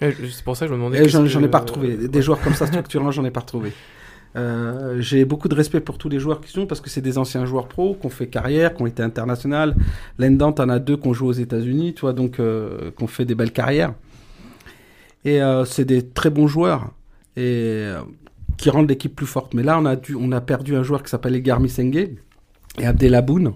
Je- 0.00 0.26
C'est 0.30 0.44
pour 0.44 0.56
ça 0.56 0.66
que 0.66 0.70
je 0.70 0.74
me 0.74 0.78
demandais. 0.78 0.98
Qu'est-ce 0.98 1.10
j'en 1.28 1.40
que- 1.40 1.44
ai 1.44 1.48
pas 1.48 1.60
retrouvé. 1.60 2.08
Des 2.08 2.22
joueurs 2.22 2.40
comme 2.40 2.54
ça 2.54 2.66
structurants, 2.68 3.10
j'en 3.12 3.24
ai 3.24 3.30
pas 3.30 3.40
retrouvé. 3.40 3.72
Euh, 4.34 4.98
J'ai 5.00 5.24
beaucoup 5.26 5.48
de 5.48 5.54
respect 5.54 5.80
pour 5.80 5.98
tous 5.98 6.08
les 6.08 6.18
joueurs 6.18 6.40
qui 6.40 6.50
sont 6.50 6.66
parce 6.66 6.80
que 6.80 6.88
c'est 6.88 7.02
des 7.02 7.18
anciens 7.18 7.44
joueurs 7.44 7.68
pro 7.68 7.94
qui 8.00 8.06
ont 8.06 8.10
fait 8.10 8.28
carrière, 8.28 8.74
qui 8.74 8.82
ont 8.82 8.86
été 8.86 9.02
international. 9.02 9.76
L'Endant 10.18 10.54
en 10.58 10.68
a 10.70 10.78
deux 10.78 10.96
qui 10.96 11.06
ont 11.08 11.12
joué 11.12 11.28
aux 11.28 11.32
États-Unis, 11.32 11.94
tu 11.94 12.00
vois, 12.00 12.12
donc 12.14 12.40
euh, 12.40 12.90
qui 12.96 13.02
ont 13.04 13.08
fait 13.08 13.24
des 13.26 13.34
belles 13.34 13.52
carrières. 13.52 13.92
Et 15.24 15.42
euh, 15.42 15.64
c'est 15.64 15.84
des 15.84 16.02
très 16.08 16.30
bons 16.30 16.48
joueurs 16.48 16.90
et 17.36 17.42
euh, 17.86 18.00
qui 18.62 18.70
rendent 18.70 18.88
l'équipe 18.88 19.14
plus 19.20 19.26
forte. 19.36 19.54
Mais 19.54 19.64
là, 19.68 19.78
on 19.82 19.86
a 19.92 19.96
dû, 19.96 20.14
on 20.14 20.30
a 20.32 20.40
perdu 20.40 20.76
un 20.80 20.84
joueur 20.88 21.02
qui 21.02 21.10
s'appelle 21.10 21.34
Egar 21.34 21.58
Misenge 21.60 22.04
et 22.82 22.86
Abdelaboun. 22.86 23.54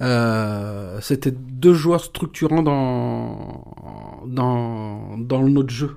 Euh, 0.00 0.98
C'était 1.08 1.34
deux 1.62 1.74
joueurs 1.74 2.04
structurants 2.12 2.62
dans, 2.62 4.24
dans, 4.26 5.18
dans 5.18 5.42
notre 5.48 5.74
jeu 5.82 5.90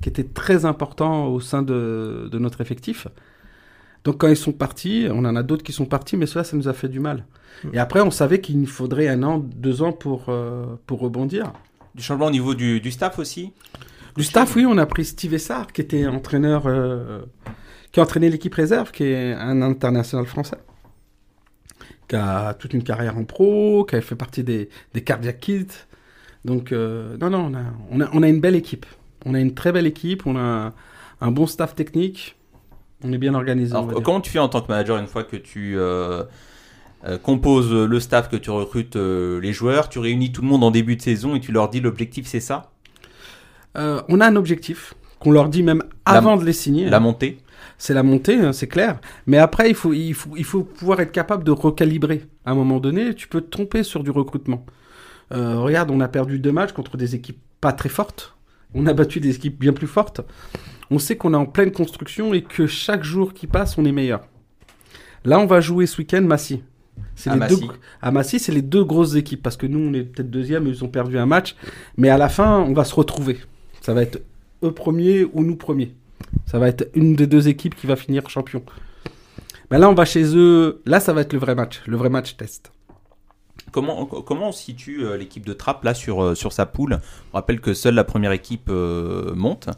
qui 0.00 0.08
était 0.08 0.28
très 0.40 0.64
important 0.64 1.26
au 1.34 1.40
sein 1.40 1.62
de, 1.62 2.28
de 2.30 2.38
notre 2.38 2.60
effectif. 2.60 3.08
Donc 4.04 4.18
quand 4.18 4.28
ils 4.28 4.36
sont 4.36 4.52
partis, 4.52 5.08
on 5.10 5.24
en 5.24 5.34
a 5.34 5.42
d'autres 5.42 5.64
qui 5.64 5.72
sont 5.72 5.86
partis, 5.86 6.16
mais 6.16 6.26
cela, 6.26 6.44
ça 6.44 6.56
nous 6.56 6.68
a 6.68 6.72
fait 6.72 6.88
du 6.96 7.00
mal. 7.00 7.24
Et 7.72 7.78
après, 7.78 8.00
on 8.00 8.12
savait 8.12 8.40
qu'il 8.40 8.60
nous 8.60 8.72
faudrait 8.80 9.08
un 9.08 9.22
an, 9.24 9.38
deux 9.38 9.82
ans 9.82 9.92
pour, 9.92 10.26
euh, 10.28 10.76
pour 10.86 11.00
rebondir. 11.00 11.52
Du 11.96 12.02
changement 12.02 12.26
au 12.26 12.30
niveau 12.30 12.54
du, 12.54 12.80
du 12.80 12.90
staff 12.92 13.18
aussi? 13.18 13.52
Du 14.16 14.24
staff, 14.24 14.56
oui, 14.56 14.64
on 14.66 14.78
a 14.78 14.86
pris 14.86 15.04
Steve 15.04 15.34
Essard, 15.34 15.72
qui 15.72 15.82
était 15.82 16.06
entraîneur, 16.06 16.62
euh, 16.66 17.20
qui 17.92 18.00
a 18.00 18.02
entraîné 18.02 18.30
l'équipe 18.30 18.54
réserve, 18.54 18.90
qui 18.90 19.04
est 19.04 19.32
un 19.32 19.60
international 19.60 20.26
français, 20.26 20.56
qui 22.08 22.16
a 22.16 22.54
toute 22.54 22.72
une 22.72 22.82
carrière 22.82 23.18
en 23.18 23.24
pro, 23.24 23.84
qui 23.84 23.96
a 23.96 24.00
fait 24.00 24.16
partie 24.16 24.42
des, 24.42 24.70
des 24.94 25.02
Cardiac 25.02 25.38
Kids. 25.40 25.86
Donc, 26.44 26.72
euh, 26.72 27.16
non, 27.18 27.28
non, 27.28 27.50
on 27.50 27.54
a, 27.54 27.62
on, 27.90 28.00
a, 28.00 28.10
on 28.12 28.22
a 28.22 28.28
une 28.28 28.40
belle 28.40 28.56
équipe. 28.56 28.86
On 29.26 29.34
a 29.34 29.40
une 29.40 29.54
très 29.54 29.72
belle 29.72 29.86
équipe, 29.86 30.26
on 30.26 30.36
a 30.36 30.72
un, 31.20 31.30
bon 31.30 31.46
staff 31.46 31.74
technique, 31.74 32.36
on 33.04 33.12
est 33.12 33.18
bien 33.18 33.34
organisé. 33.34 33.72
Alors, 33.72 33.88
dire. 33.88 34.02
comment 34.02 34.20
tu 34.20 34.30
fais 34.30 34.38
en 34.38 34.48
tant 34.48 34.62
que 34.62 34.68
manager 34.68 34.96
une 34.96 35.08
fois 35.08 35.24
que 35.24 35.36
tu 35.36 35.76
euh, 35.76 36.22
euh, 37.04 37.18
composes 37.18 37.72
le 37.72 38.00
staff, 38.00 38.28
que 38.28 38.36
tu 38.36 38.50
recrutes 38.50 38.96
euh, 38.96 39.40
les 39.40 39.52
joueurs, 39.52 39.88
tu 39.88 39.98
réunis 39.98 40.32
tout 40.32 40.42
le 40.42 40.48
monde 40.48 40.64
en 40.64 40.70
début 40.70 40.96
de 40.96 41.02
saison 41.02 41.34
et 41.34 41.40
tu 41.40 41.52
leur 41.52 41.68
dis 41.68 41.80
l'objectif 41.80 42.26
c'est 42.26 42.40
ça? 42.40 42.72
Euh, 43.76 44.02
on 44.08 44.20
a 44.20 44.26
un 44.26 44.36
objectif 44.36 44.94
qu'on 45.18 45.30
leur 45.30 45.48
dit 45.48 45.62
même 45.62 45.82
avant 46.04 46.36
de 46.36 46.44
les 46.44 46.52
signer. 46.52 46.88
La 46.88 47.00
montée 47.00 47.38
c'est 47.78 47.94
la 47.94 48.02
montée, 48.02 48.36
hein, 48.36 48.52
c'est 48.52 48.66
clair. 48.68 48.98
Mais 49.26 49.38
après, 49.38 49.68
il 49.68 49.74
faut, 49.74 49.92
il, 49.92 50.14
faut, 50.14 50.30
il 50.36 50.44
faut 50.44 50.62
pouvoir 50.62 51.00
être 51.00 51.12
capable 51.12 51.44
de 51.44 51.50
recalibrer. 51.50 52.24
À 52.44 52.52
un 52.52 52.54
moment 52.54 52.80
donné, 52.80 53.14
tu 53.14 53.28
peux 53.28 53.40
te 53.40 53.50
tromper 53.50 53.82
sur 53.82 54.02
du 54.02 54.10
recrutement. 54.10 54.64
Euh, 55.34 55.58
regarde, 55.58 55.90
on 55.90 56.00
a 56.00 56.08
perdu 56.08 56.38
deux 56.38 56.52
matchs 56.52 56.72
contre 56.72 56.96
des 56.96 57.14
équipes 57.14 57.40
pas 57.60 57.72
très 57.72 57.88
fortes. 57.88 58.34
On 58.74 58.86
a 58.86 58.92
battu 58.92 59.20
des 59.20 59.34
équipes 59.34 59.58
bien 59.58 59.72
plus 59.72 59.86
fortes. 59.86 60.20
On 60.90 60.98
sait 60.98 61.16
qu'on 61.16 61.34
est 61.34 61.36
en 61.36 61.46
pleine 61.46 61.72
construction 61.72 62.32
et 62.32 62.42
que 62.42 62.66
chaque 62.66 63.02
jour 63.02 63.34
qui 63.34 63.46
passe, 63.46 63.76
on 63.78 63.84
est 63.84 63.92
meilleur. 63.92 64.20
Là, 65.24 65.38
on 65.40 65.46
va 65.46 65.60
jouer 65.60 65.86
ce 65.86 65.98
week-end 65.98 66.22
Massy. 66.22 66.62
C'est 67.14 67.30
À 67.30 67.34
les 67.34 67.40
Massy. 67.40 67.60
deux, 67.60 67.66
à 68.00 68.10
Massy, 68.10 68.38
c'est 68.38 68.52
les 68.52 68.62
deux 68.62 68.84
grosses 68.84 69.16
équipes 69.16 69.42
parce 69.42 69.56
que 69.56 69.66
nous, 69.66 69.78
on 69.80 69.92
est 69.92 70.02
peut-être 70.02 70.30
deuxième, 70.30 70.66
ils 70.66 70.84
ont 70.84 70.88
perdu 70.88 71.18
un 71.18 71.26
match. 71.26 71.56
Mais 71.96 72.08
à 72.08 72.16
la 72.18 72.28
fin, 72.28 72.58
on 72.60 72.72
va 72.72 72.84
se 72.84 72.94
retrouver. 72.94 73.38
Ça 73.86 73.94
va 73.94 74.02
être 74.02 74.20
eux 74.64 74.72
premiers 74.72 75.22
ou 75.22 75.44
nous 75.44 75.54
premiers. 75.54 75.94
Ça 76.44 76.58
va 76.58 76.66
être 76.66 76.90
une 76.96 77.14
des 77.14 77.28
deux 77.28 77.46
équipes 77.46 77.76
qui 77.76 77.86
va 77.86 77.94
finir 77.94 78.28
champion. 78.28 78.64
Mais 79.70 79.78
là, 79.78 79.88
on 79.88 79.94
va 79.94 80.04
chez 80.04 80.36
eux. 80.36 80.82
Là, 80.86 80.98
ça 80.98 81.12
va 81.12 81.20
être 81.20 81.32
le 81.32 81.38
vrai 81.38 81.54
match, 81.54 81.82
le 81.86 81.96
vrai 81.96 82.08
match 82.08 82.36
test. 82.36 82.72
Comment, 83.70 84.04
comment 84.06 84.48
on 84.48 84.52
situe 84.52 85.04
euh, 85.04 85.16
l'équipe 85.16 85.46
de 85.46 85.52
Trapp 85.52 85.84
là 85.84 85.94
sur, 85.94 86.20
euh, 86.20 86.34
sur 86.34 86.52
sa 86.52 86.66
poule? 86.66 86.98
On 87.32 87.36
rappelle 87.36 87.60
que 87.60 87.74
seule 87.74 87.94
la 87.94 88.02
première 88.02 88.32
équipe 88.32 88.70
euh, 88.70 89.32
monte. 89.36 89.68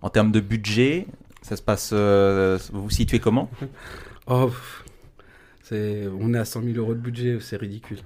En 0.00 0.10
termes 0.10 0.32
de 0.32 0.40
budget, 0.40 1.06
ça 1.42 1.54
se 1.54 1.62
passe. 1.62 1.90
euh, 1.92 2.58
vous 2.72 2.82
vous 2.82 2.90
situez 2.90 3.20
comment? 3.20 3.48
Oh, 4.26 4.50
on 5.70 6.34
est 6.34 6.38
à 6.38 6.44
100 6.44 6.62
000 6.64 6.76
euros 6.76 6.94
de 6.94 6.98
budget, 6.98 7.38
c'est 7.40 7.56
ridicule. 7.56 7.98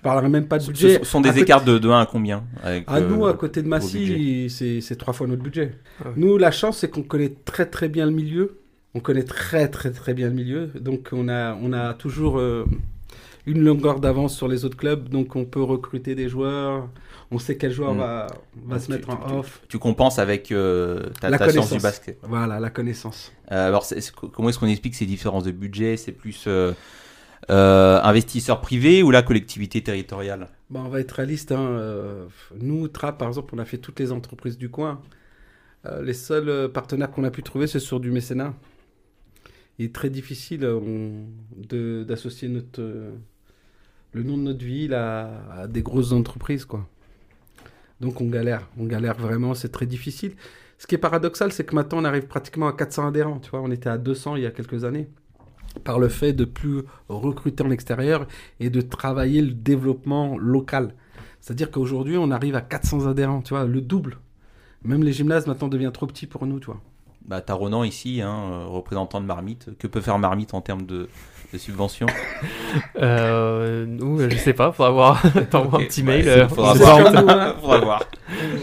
Je 0.00 0.02
parlerai 0.02 0.30
même 0.30 0.48
pas 0.48 0.56
de 0.56 0.62
Ce 0.62 0.68
budget. 0.68 0.96
sont- 0.98 1.04
sont 1.04 1.18
À 1.18 1.22
des 1.24 1.28
côté- 1.28 1.40
écarts 1.42 1.62
de, 1.62 1.76
de 1.76 1.88
1 1.90 2.00
à 2.00 2.06
combien 2.06 2.42
avec, 2.62 2.84
À 2.86 3.00
nous, 3.02 3.26
euh, 3.26 3.30
à 3.30 3.34
côté 3.34 3.60
de 3.62 3.68
Massy, 3.68 4.48
c'est, 4.48 4.96
trois 4.96 5.12
fois 5.12 5.26
notre 5.26 5.42
budget. 5.42 5.72
Ah 6.02 6.08
ouais. 6.08 6.14
Nous, 6.16 6.38
la 6.38 6.50
chance, 6.50 6.78
c'est 6.78 6.88
qu'on 6.88 7.02
connaît 7.02 7.34
très 7.44 7.66
très 7.66 7.90
bien 7.90 8.06
le 8.06 8.12
milieu. 8.12 8.56
On 8.94 9.00
connaît 9.00 9.24
très 9.24 9.68
très 9.68 9.90
très 9.90 10.14
bien 10.14 10.28
le 10.28 10.34
milieu. 10.34 10.68
Donc, 10.80 11.10
on 11.12 11.28
a, 11.28 11.54
on 11.60 11.74
a 11.74 11.92
toujours 11.92 12.38
euh, 12.38 12.64
une 13.44 13.62
longueur 13.62 14.00
d'avance 14.00 14.34
sur 14.34 14.48
les 14.48 14.64
autres 14.64 14.78
clubs. 14.78 15.10
Donc, 15.10 15.36
on 15.36 15.44
peut 15.44 15.62
recruter 15.62 16.14
des 16.14 16.30
joueurs. 16.30 16.88
On 17.30 17.38
sait 17.38 17.58
quel 17.58 17.70
joueur 17.70 17.92
Mm. 17.94 17.98
va, 17.98 18.26
va 18.66 18.74
Donc, 18.76 18.80
se 18.80 18.86
tu- 18.86 18.92
mettre 18.92 19.08
tu- 19.08 19.12
en 19.12 19.16
tu- 19.28 19.34
off. 19.34 19.60
Tu 19.68 19.78
compenses 19.78 20.18
avec 20.18 20.50
euh, 20.50 21.10
ta, 21.20 21.28
La 21.28 21.36
ta 21.36 21.44
science 21.50 21.56
connaissance. 21.68 21.76
du 21.78 21.82
basket. 21.82 22.18
Voilà, 22.22 22.58
la 22.58 22.70
connaissance. 22.70 23.32
Euh, 23.52 23.68
alors, 23.68 23.84
comment 24.32 24.48
est-ce 24.48 24.58
qu'on 24.58 24.66
explique 24.66 24.94
ces 24.94 25.04
différences 25.06 25.44
de 25.44 25.50
budget? 25.50 25.98
C'est 25.98 26.12
plus 26.12 26.44
euh, 27.48 27.54
euh, 27.54 28.00
investisseur 28.02 28.60
privé 28.60 29.02
ou 29.02 29.10
la 29.10 29.22
collectivité 29.22 29.82
territoriale 29.82 30.48
Bah, 30.70 30.82
on 30.84 30.88
va 30.88 31.00
être 31.00 31.12
réaliste. 31.12 31.52
Hein. 31.52 31.60
euh, 31.60 32.26
Nous, 32.60 32.88
Trapp, 32.88 33.18
par 33.18 33.28
exemple, 33.28 33.54
on 33.54 33.58
a 33.58 33.64
fait 33.64 33.78
toutes 33.78 33.98
les 34.00 34.12
entreprises 34.12 34.58
du 34.58 34.68
coin. 34.70 35.00
Euh, 35.86 36.02
les 36.02 36.14
seuls 36.14 36.70
partenaires 36.72 37.10
qu'on 37.10 37.24
a 37.24 37.30
pu 37.30 37.42
trouver, 37.42 37.66
c'est 37.66 37.80
sur 37.80 38.00
du 38.00 38.10
mécénat. 38.10 38.54
Il 39.78 39.86
est 39.86 39.94
très 39.94 40.10
difficile 40.10 40.60
d'associer 42.06 42.48
notre, 42.48 42.82
le 44.12 44.22
nom 44.22 44.36
de 44.36 44.42
notre 44.42 44.64
ville 44.64 44.94
à, 44.94 45.42
à 45.62 45.66
des 45.66 45.82
grosses 45.82 46.12
entreprises. 46.12 46.64
quoi. 46.64 46.86
Donc 48.00 48.20
on 48.20 48.28
galère. 48.28 48.68
On 48.78 48.84
galère 48.86 49.16
vraiment, 49.16 49.54
c'est 49.54 49.70
très 49.70 49.86
difficile. 49.86 50.34
Ce 50.78 50.86
qui 50.86 50.94
est 50.94 50.98
paradoxal, 50.98 51.52
c'est 51.52 51.64
que 51.64 51.74
maintenant, 51.74 51.98
on 52.00 52.04
arrive 52.04 52.26
pratiquement 52.26 52.68
à 52.68 52.72
400 52.72 53.08
adhérents. 53.08 53.38
Tu 53.40 53.50
vois, 53.50 53.60
on 53.60 53.70
était 53.70 53.90
à 53.90 53.98
200 53.98 54.36
il 54.36 54.42
y 54.42 54.46
a 54.46 54.50
quelques 54.50 54.84
années. 54.84 55.08
Par 55.84 55.98
le 55.98 56.08
fait 56.08 56.32
de 56.32 56.44
plus 56.44 56.82
recruter 57.08 57.62
en 57.62 57.70
extérieur 57.70 58.26
et 58.58 58.70
de 58.70 58.80
travailler 58.80 59.40
le 59.40 59.52
développement 59.52 60.36
local. 60.36 60.94
C'est-à-dire 61.40 61.70
qu'aujourd'hui, 61.70 62.16
on 62.18 62.30
arrive 62.30 62.54
à 62.56 62.60
400 62.60 63.06
adhérents, 63.06 63.40
tu 63.40 63.54
vois, 63.54 63.64
le 63.64 63.80
double. 63.80 64.18
Même 64.84 65.02
les 65.04 65.12
gymnases 65.12 65.46
maintenant 65.46 65.68
deviennent 65.68 65.92
trop 65.92 66.06
petits 66.06 66.26
pour 66.26 66.44
nous, 66.46 66.58
tu 66.58 66.66
vois. 66.66 66.80
bah, 67.24 67.40
T'as 67.40 67.54
Ronan 67.54 67.84
ici, 67.84 68.20
hein, 68.20 68.34
euh, 68.52 68.66
représentant 68.66 69.20
de 69.20 69.26
Marmite. 69.26 69.70
Que 69.78 69.86
peut 69.86 70.00
faire 70.00 70.18
Marmite 70.18 70.54
en 70.54 70.60
termes 70.60 70.84
de, 70.86 71.08
de 71.52 71.58
subventions 71.58 72.06
Euh, 73.00 73.86
nous, 73.86 74.18
je 74.28 74.36
sais 74.36 74.52
pas, 74.52 74.72
faudra 74.72 74.90
voir. 74.90 75.22
T'envoies 75.50 75.80
un 75.80 75.84
petit 75.84 76.02
ouais, 76.02 76.18
mail. 76.18 76.28
euh, 76.28 76.48
faudra 76.48 76.74
sait 76.74 76.84
voir. 76.84 77.02
pas. 77.04 77.12
comme 77.12 77.24
nous, 77.26 77.30
hein. 77.30 77.54
Faudra 77.60 77.78
voir. 77.80 78.04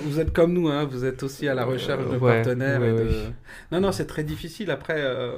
Vous 0.05 0.19
êtes 0.19 0.33
comme 0.33 0.53
nous, 0.53 0.67
hein, 0.69 0.85
vous 0.85 1.05
êtes 1.05 1.23
aussi 1.23 1.47
à 1.47 1.53
la 1.53 1.65
recherche 1.65 2.03
de 2.09 2.17
ouais, 2.17 2.41
partenaires. 2.43 2.81
ouais, 2.81 2.89
et 2.89 2.93
de- 2.93 2.97
ouais. 3.03 3.31
Non, 3.71 3.79
non, 3.81 3.91
c'est 3.91 4.05
très 4.07 4.23
difficile. 4.23 4.71
Après, 4.71 4.95
euh, 4.97 5.31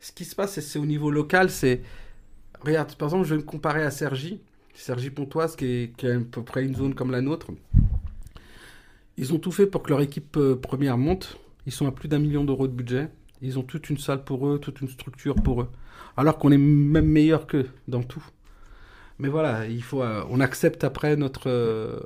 ce 0.00 0.12
qui 0.12 0.24
se 0.24 0.34
passe, 0.34 0.52
c'est- 0.54 0.60
c'est 0.60 0.78
au 0.78 0.86
niveau 0.86 1.10
local. 1.10 1.50
C'est 1.50 1.82
Regarde, 2.60 2.92
par 2.96 3.08
exemple, 3.08 3.24
je 3.24 3.34
vais 3.34 3.40
me 3.40 3.46
comparer 3.46 3.84
à 3.84 3.90
Sergi. 3.92 4.40
Sergi 4.74 5.10
Pontoise, 5.10 5.54
qui, 5.54 5.64
est, 5.66 5.96
qui 5.96 6.08
a 6.08 6.16
à 6.16 6.18
peu 6.20 6.42
près 6.42 6.64
une 6.64 6.74
zone 6.74 6.94
comme 6.94 7.10
la 7.12 7.20
nôtre. 7.20 7.48
Ils 9.16 9.32
ont 9.32 9.38
tout 9.38 9.50
fait 9.52 9.66
pour 9.66 9.82
que 9.82 9.90
leur 9.90 10.00
équipe 10.00 10.36
euh, 10.36 10.56
première 10.56 10.98
monte. 10.98 11.38
Ils 11.66 11.72
sont 11.72 11.86
à 11.86 11.92
plus 11.92 12.08
d'un 12.08 12.18
million 12.18 12.44
d'euros 12.44 12.66
de 12.68 12.72
budget. 12.72 13.08
Ils 13.42 13.58
ont 13.58 13.62
toute 13.62 13.90
une 13.90 13.98
salle 13.98 14.24
pour 14.24 14.46
eux, 14.48 14.58
toute 14.58 14.80
une 14.80 14.88
structure 14.88 15.34
pour 15.36 15.62
eux. 15.62 15.68
Alors 16.16 16.38
qu'on 16.38 16.50
est 16.50 16.58
même 16.58 17.06
meilleur 17.06 17.46
qu'eux 17.46 17.68
dans 17.86 18.02
tout. 18.02 18.24
Mais 19.18 19.28
voilà, 19.28 19.66
il 19.66 19.82
faut, 19.82 20.02
euh, 20.02 20.24
on 20.30 20.40
accepte 20.40 20.84
après 20.84 21.16
notre, 21.16 21.48
euh, 21.48 21.98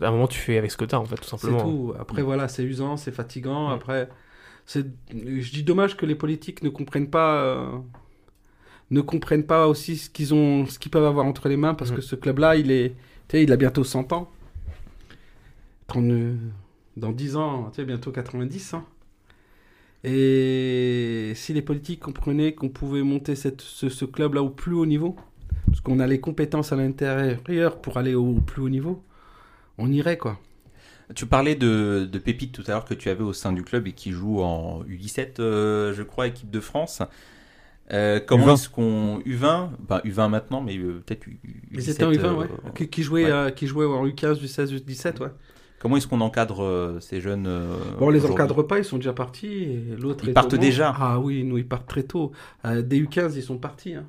À 0.00 0.08
un 0.08 0.10
moment, 0.10 0.26
tu 0.26 0.38
fais 0.38 0.56
avec 0.58 0.70
ce 0.70 0.76
que 0.76 0.84
t'as, 0.84 0.96
en 0.98 1.04
fait, 1.04 1.16
tout 1.16 1.24
c'est 1.24 1.30
simplement. 1.36 1.62
tout. 1.62 1.94
Après, 1.98 2.22
voilà, 2.22 2.48
c'est 2.48 2.64
usant, 2.64 2.96
c'est 2.96 3.12
fatigant. 3.12 3.68
Après, 3.68 4.08
c'est, 4.66 4.86
je 5.10 5.52
dis 5.52 5.62
dommage 5.62 5.96
que 5.96 6.06
les 6.06 6.14
politiques 6.14 6.62
ne 6.62 6.68
comprennent 6.70 7.10
pas, 7.10 7.42
euh, 7.42 7.78
ne 8.90 9.00
comprennent 9.00 9.44
pas 9.46 9.66
aussi 9.68 9.96
ce 9.96 10.10
qu'ils 10.10 10.34
ont, 10.34 10.66
ce 10.66 10.78
qu'ils 10.78 10.90
peuvent 10.90 11.04
avoir 11.04 11.26
entre 11.26 11.48
les 11.48 11.56
mains, 11.56 11.74
parce 11.74 11.90
Mhm. 11.90 11.96
que 11.96 12.02
ce 12.02 12.16
club-là, 12.16 12.56
il 12.56 12.70
est, 12.70 12.94
il 13.32 13.52
a 13.52 13.56
bientôt 13.56 13.84
100 13.84 14.12
ans. 14.12 14.30
30, 15.86 16.04
euh, 16.10 16.34
dans 16.96 17.12
10 17.12 17.36
ans, 17.36 17.70
tu 17.70 17.76
sais, 17.76 17.84
bientôt 17.84 18.10
90. 18.12 18.74
hein. 18.74 18.84
Et 20.02 21.32
si 21.34 21.52
les 21.54 21.62
politiques 21.62 22.00
comprenaient 22.00 22.52
qu'on 22.54 22.68
pouvait 22.68 23.02
monter 23.02 23.34
cette, 23.34 23.62
ce, 23.62 23.88
ce 23.88 24.04
club-là 24.04 24.42
au 24.42 24.50
plus 24.50 24.74
haut 24.74 24.86
niveau, 24.86 25.16
parce 25.66 25.80
qu'on 25.80 25.98
a 25.98 26.06
les 26.06 26.20
compétences 26.20 26.72
à 26.72 26.76
l'intérieur 26.76 27.80
pour 27.80 27.96
aller 27.96 28.14
au 28.14 28.34
plus 28.34 28.62
haut 28.62 28.68
niveau, 28.68 29.02
on 29.78 29.90
irait 29.90 30.18
quoi. 30.18 30.38
Tu 31.14 31.26
parlais 31.26 31.54
de, 31.54 32.08
de 32.10 32.18
Pépite 32.18 32.52
tout 32.52 32.62
à 32.66 32.70
l'heure 32.70 32.84
que 32.86 32.94
tu 32.94 33.10
avais 33.10 33.22
au 33.24 33.32
sein 33.34 33.52
du 33.52 33.62
club 33.62 33.86
et 33.86 33.92
qui 33.92 34.10
joue 34.12 34.40
en 34.42 34.82
U17, 34.84 35.40
euh, 35.40 35.92
je 35.92 36.02
crois, 36.02 36.26
équipe 36.28 36.50
de 36.50 36.60
France. 36.60 37.02
Euh, 37.92 38.18
comment 38.26 38.46
U20. 38.46 38.54
est-ce 38.54 38.68
qu'on. 38.70 39.18
U20 39.26 39.68
ben, 39.86 39.98
U20 40.06 40.28
maintenant, 40.30 40.62
mais 40.62 40.78
euh, 40.78 41.02
peut-être 41.04 41.26
U- 41.26 41.38
Mais 41.70 41.80
U17. 41.80 41.82
c'était 41.82 42.04
en 42.04 42.12
U20, 42.12 42.24
euh, 42.24 42.32
ouais. 42.36 42.46
Qui, 42.74 42.88
qui 42.88 43.02
jouait, 43.02 43.24
ouais. 43.24 43.30
euh, 43.30 43.50
qui 43.50 43.66
jouait 43.66 43.84
en 43.84 44.06
U15, 44.06 44.40
U16, 44.42 44.72
U17, 44.78 45.20
ouais. 45.20 45.28
Comment 45.80 45.98
est-ce 45.98 46.06
qu'on 46.06 46.22
encadre 46.22 46.62
euh, 46.64 46.98
ces 47.00 47.20
jeunes 47.20 47.46
euh, 47.46 47.76
Bon, 47.98 48.06
on 48.06 48.10
les 48.10 48.24
encadre 48.24 48.66
pas, 48.66 48.78
ils 48.78 48.84
sont 48.86 48.96
déjà 48.96 49.12
partis. 49.12 49.64
et 49.64 49.96
L'autre 50.00 50.24
Ils 50.24 50.30
est 50.30 50.32
partent 50.32 50.54
déjà 50.54 50.94
Ah 50.98 51.20
oui, 51.20 51.44
nous, 51.44 51.58
ils 51.58 51.68
partent 51.68 51.86
très 51.86 52.04
tôt. 52.04 52.32
Euh, 52.64 52.80
dès 52.80 52.98
U15, 53.00 53.34
ils 53.36 53.42
sont 53.42 53.58
partis. 53.58 53.94
hein. 53.94 54.06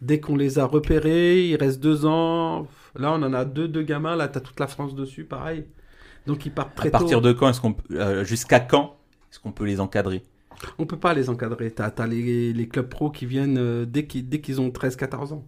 Dès 0.00 0.20
qu'on 0.20 0.36
les 0.36 0.58
a 0.58 0.64
repérés, 0.64 1.48
il 1.48 1.56
reste 1.56 1.80
deux 1.80 2.06
ans. 2.06 2.66
Là, 2.96 3.12
on 3.12 3.22
en 3.22 3.32
a 3.34 3.44
deux, 3.44 3.68
deux 3.68 3.82
gamins. 3.82 4.16
Là, 4.16 4.28
t'as 4.28 4.40
toute 4.40 4.58
la 4.60 4.66
France 4.66 4.94
dessus, 4.94 5.24
pareil. 5.24 5.66
Donc, 6.26 6.46
ils 6.46 6.52
partent 6.54 6.76
très 6.76 6.88
À 6.88 6.92
partir 6.92 7.18
tôt. 7.18 7.28
de 7.28 7.32
quand 7.32 7.48
est-ce 7.48 7.60
qu'on 7.60 7.76
euh, 7.92 8.24
jusqu'à 8.24 8.60
quand 8.60 8.96
est-ce 9.30 9.40
qu'on 9.40 9.52
peut 9.52 9.64
les 9.64 9.80
encadrer? 9.80 10.22
On 10.78 10.86
peut 10.86 10.98
pas 10.98 11.14
les 11.14 11.28
encadrer. 11.30 11.70
T'as 11.72 11.88
as 11.88 12.06
les, 12.06 12.52
les 12.52 12.68
clubs 12.68 12.88
pro 12.88 13.10
qui 13.10 13.26
viennent 13.26 13.58
euh, 13.58 13.84
dès 13.86 14.06
qu'ils 14.06 14.28
dès 14.28 14.40
qu'ils 14.40 14.60
ont 14.60 14.70
13-14 14.70 15.32
ans. 15.32 15.44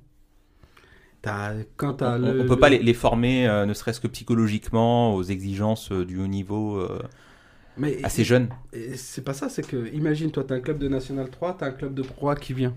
Quand 1.76 2.02
On, 2.02 2.18
le- 2.18 2.40
on 2.42 2.46
peut 2.46 2.58
pas 2.58 2.68
les, 2.68 2.78
les 2.78 2.94
former, 2.94 3.48
euh, 3.48 3.66
ne 3.66 3.74
serait-ce 3.74 4.00
que 4.00 4.06
psychologiquement, 4.06 5.14
aux 5.14 5.22
exigences 5.24 5.90
du 5.90 6.20
haut 6.20 6.26
niveau 6.28 6.86
Mais 7.76 7.98
assez 8.04 8.24
jeunes. 8.24 8.48
Et 8.72 8.96
c'est 8.96 9.22
pas 9.22 9.34
ça, 9.34 9.48
c'est 9.48 9.66
que, 9.66 9.92
imagine, 9.92 10.30
toi, 10.30 10.44
t'as 10.44 10.54
un 10.56 10.60
club 10.60 10.78
de 10.78 10.88
National 10.88 11.30
3, 11.30 11.56
t'as 11.58 11.66
un 11.66 11.72
club 11.72 11.94
de 11.94 12.02
Pro 12.02 12.34
qui 12.34 12.52
vient. 12.54 12.74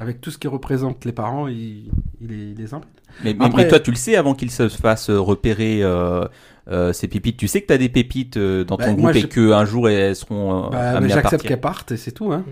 Avec 0.00 0.20
tout 0.20 0.30
ce 0.30 0.38
qui 0.38 0.48
représente 0.48 1.04
les 1.04 1.12
parents, 1.12 1.46
il 1.48 1.90
les, 2.20 2.50
il 2.52 2.54
les 2.56 2.74
emmènent. 2.74 2.86
Mais, 3.24 3.34
mais- 3.34 3.44
Après- 3.44 3.64
mais 3.64 3.68
toi, 3.68 3.78
tu 3.78 3.90
le 3.90 3.96
sais 3.96 4.16
avant 4.16 4.34
qu'ils 4.34 4.50
se 4.50 4.68
fassent 4.68 5.10
euh, 5.10 5.20
repérer 5.20 5.82
euh, 5.82 6.26
euh, 6.68 6.92
ces 6.94 7.08
pépites. 7.08 7.36
Tu 7.36 7.46
sais 7.46 7.60
que 7.60 7.66
tu 7.66 7.72
as 7.74 7.78
des 7.78 7.90
pépites 7.90 8.36
euh, 8.38 8.64
dans 8.64 8.76
ton 8.78 8.84
Bah, 8.84 8.90
groupe 8.92 9.00
moi, 9.02 9.16
et 9.16 9.28
qu'un 9.28 9.64
jour 9.66 9.88
elles 9.90 10.16
seront 10.16 10.66
euh, 10.66 10.70
Bah, 10.70 11.06
J'accepte 11.08 11.46
qu'elles 11.46 11.60
partent 11.60 11.92
et 11.92 11.96
c'est 11.98 12.12
tout. 12.12 12.32
Hein. 12.32 12.44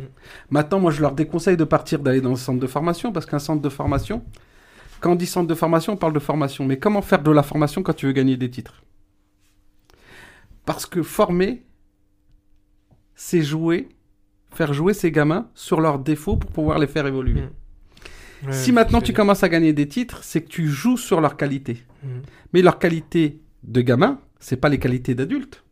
Maintenant, 0.51 0.81
moi, 0.81 0.91
je 0.91 1.01
leur 1.01 1.13
déconseille 1.13 1.57
de 1.57 1.65
partir, 1.65 1.99
d'aller 2.01 2.21
dans 2.21 2.33
un 2.33 2.37
centre 2.37 2.61
de 2.61 2.67
formation, 2.67 3.11
parce 3.11 3.25
qu'un 3.27 3.39
centre 3.39 3.63
de 3.63 3.69
formation, 3.71 4.23
quand 5.01 5.13
on 5.13 5.17
dit 5.17 5.27
centre 5.27 5.49
de 5.49 5.55
formation, 5.55 5.95
on 5.95 5.97
parle 5.97 6.13
de 6.13 6.19
formation. 6.19 6.67
Mais 6.67 6.79
comment 6.79 7.01
faire 7.03 7.23
de 7.23 7.31
la 7.31 7.43
formation 7.43 7.83
quand 7.83 7.95
tu 7.95 8.05
veux 8.07 8.13
gagner 8.13 8.37
des 8.37 8.51
titres? 8.51 8.83
Parce 10.67 10.85
que 10.85 11.03
former, 11.03 11.63
c'est 13.15 13.43
jouer, 13.43 13.89
faire 14.53 14.73
jouer 14.73 14.95
ces 14.95 15.11
gamins 15.11 15.49
sur 15.55 15.81
leurs 15.81 15.99
défauts 15.99 16.37
pour 16.37 16.51
pouvoir 16.51 16.79
les 16.79 16.87
faire 16.87 17.07
évoluer. 17.07 17.43
Mm. 17.43 18.47
Ouais, 18.47 18.53
si 18.53 18.73
maintenant 18.73 19.01
tu 19.01 19.13
commences 19.13 19.43
à 19.43 19.49
gagner 19.49 19.73
des 19.73 19.87
titres, 19.87 20.21
c'est 20.23 20.41
que 20.43 20.49
tu 20.49 20.67
joues 20.69 20.97
sur 20.97 21.21
leurs 21.21 21.37
qualités. 21.37 21.85
Mm. 22.03 22.09
Mais 22.53 22.63
leurs 22.63 22.79
qualités 22.79 23.41
de 23.63 23.81
gamin, 23.83 24.19
c'est 24.39 24.57
pas 24.57 24.69
les 24.69 24.79
qualités 24.79 25.15
d'adultes. 25.15 25.63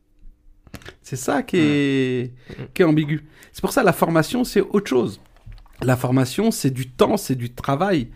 C'est 1.02 1.16
ça 1.16 1.42
qui 1.42 1.56
est, 1.58 2.32
Mm. 2.50 2.62
qui 2.74 2.82
est 2.82 2.84
ambigu. 2.84 3.24
C'est 3.52 3.62
pour 3.62 3.72
ça 3.72 3.82
la 3.82 3.92
formation, 3.94 4.44
c'est 4.44 4.60
autre 4.60 4.88
chose. 4.88 5.20
La 5.82 5.96
formation, 5.96 6.50
c'est 6.50 6.70
du 6.70 6.88
temps, 6.90 7.16
c'est 7.16 7.34
du 7.36 7.50
travail. 7.50 8.08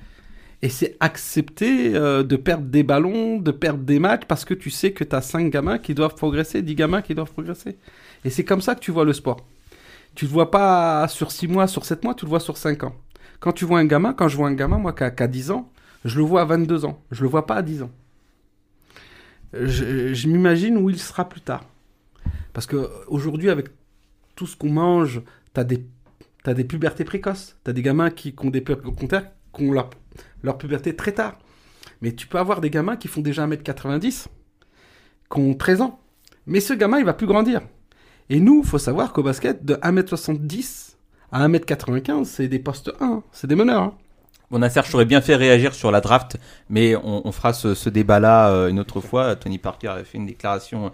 Et 0.65 0.69
c'est 0.69 0.97
accepter 1.01 1.97
euh, 1.97 2.23
de 2.23 2.37
perdre 2.37 2.67
des 2.67 2.85
ballons, 2.85 3.39
de 3.39 3.51
perdre 3.51 3.83
des 3.83 3.99
matchs, 3.99 4.23
parce 4.29 4.45
que 4.45 4.55
tu 4.55 4.71
sais 4.71 4.93
que 4.93 5.03
tu 5.03 5.17
as 5.17 5.21
5 5.21 5.51
gamins 5.51 5.79
qui 5.79 5.93
doivent 5.95 6.15
progresser, 6.15 6.63
10 6.63 6.75
gamins 6.77 7.03
qui 7.03 7.15
doivent 7.17 7.33
progresser. 7.33 7.79
Et 8.25 8.31
c'est 8.31 8.45
comme 8.45 8.61
ça 8.61 8.75
que 8.77 8.81
tu 8.81 8.93
vois 8.93 9.05
le 9.05 9.13
sport. 9.13 9.45
Tu 10.15 10.27
le 10.27 10.31
vois 10.31 10.51
pas 10.51 11.09
sur 11.09 11.33
6 11.33 11.49
mois, 11.49 11.67
sur 11.67 11.85
7 11.85 12.05
mois, 12.05 12.15
tu 12.15 12.25
le 12.25 12.29
vois 12.31 12.41
sur 12.41 12.57
5 12.57 12.85
ans. 12.85 12.95
Quand 13.41 13.53
tu 13.53 13.65
vois 13.65 13.79
un 13.79 13.85
gamin, 13.87 14.13
quand 14.13 14.29
je 14.29 14.37
vois 14.37 14.49
un 14.49 14.55
gamin, 14.55 14.79
moi, 14.79 14.93
qui 14.93 15.05
a, 15.05 15.11
qui 15.11 15.23
a 15.23 15.29
10 15.29 15.51
ans, 15.51 15.71
je 16.05 16.19
le 16.19 16.25
vois 16.25 16.43
à 16.43 16.45
22 16.45 16.85
ans. 16.85 17.03
Je 17.11 17.23
le 17.23 17.29
vois 17.29 17.47
pas 17.47 17.57
à 17.57 17.63
10 17.63 17.83
ans. 17.83 17.91
Je, 19.53 20.29
m'imagine 20.29 20.77
où 20.79 20.91
il 20.91 20.99
sera 20.99 21.29
plus 21.29 21.41
tard. 21.41 21.65
Parce 22.53 22.67
que 22.67 22.89
aujourd'hui, 23.09 23.51
avec 23.51 23.69
tout 24.37 24.47
ce 24.47 24.57
qu'on 24.57 24.71
mange, 24.71 25.23
tu 25.55 25.61
as 25.61 25.65
des, 25.65 25.85
t'as 26.43 26.55
des 26.55 26.65
pubertés 26.65 27.05
précoces. 27.05 27.57
Tu 27.65 27.71
as 27.71 27.75
des 27.75 27.83
gamins 27.83 28.11
qui, 28.11 28.35
ont, 28.43 28.51
des, 28.51 28.61
pu- 28.61 28.77
qui 28.77 29.63
ont 29.65 29.73
leur, 29.73 29.91
leur 30.43 30.59
puberté 30.59 30.97
très 30.97 31.13
tard. 31.13 31.39
Mais 32.01 32.13
tu 32.13 32.27
peux 32.27 32.39
avoir 32.39 32.61
des 32.61 32.71
gamins 32.71 32.97
qui 32.97 33.09
font 33.09 33.21
déjà 33.21 33.47
1m90, 33.47 34.27
qui 35.31 35.39
ont 35.39 35.55
13 35.55 35.81
ans. 35.83 36.01
Mais 36.47 36.61
ce 36.61 36.73
gamin, 36.73 36.99
il 36.99 37.05
va 37.05 37.15
plus 37.15 37.27
grandir. 37.27 37.61
Et 38.31 38.41
nous, 38.41 38.63
il 38.65 38.69
faut 38.69 38.79
savoir 38.79 39.13
qu'au 39.13 39.23
basket, 39.23 39.65
de 39.65 39.75
1m70 39.75 40.95
à 41.33 41.47
1m95, 41.49 42.25
c'est 42.25 42.49
des 42.49 42.59
postes 42.59 42.93
1, 43.01 43.05
hein. 43.05 43.23
c'est 43.33 43.47
des 43.47 43.55
meneurs. 43.57 43.83
hein. 43.83 43.95
Bon, 44.51 44.59
Nasser, 44.59 44.83
je 44.85 44.91
t'aurais 44.93 45.07
bien 45.07 45.23
fait 45.23 45.35
réagir 45.35 45.75
sur 45.75 45.91
la 45.91 46.03
draft, 46.03 46.37
mais 46.69 46.95
on, 46.95 47.27
on 47.27 47.33
fera 47.33 47.55
ce, 47.55 47.75
ce 47.75 47.89
débat-là 47.89 48.51
euh, 48.51 48.69
une 48.69 48.79
autre 48.81 49.01
fois. 49.01 49.35
Tony 49.35 49.57
Parker 49.59 49.89
a 49.89 50.05
fait 50.05 50.19
une 50.19 50.27
déclaration 50.27 50.93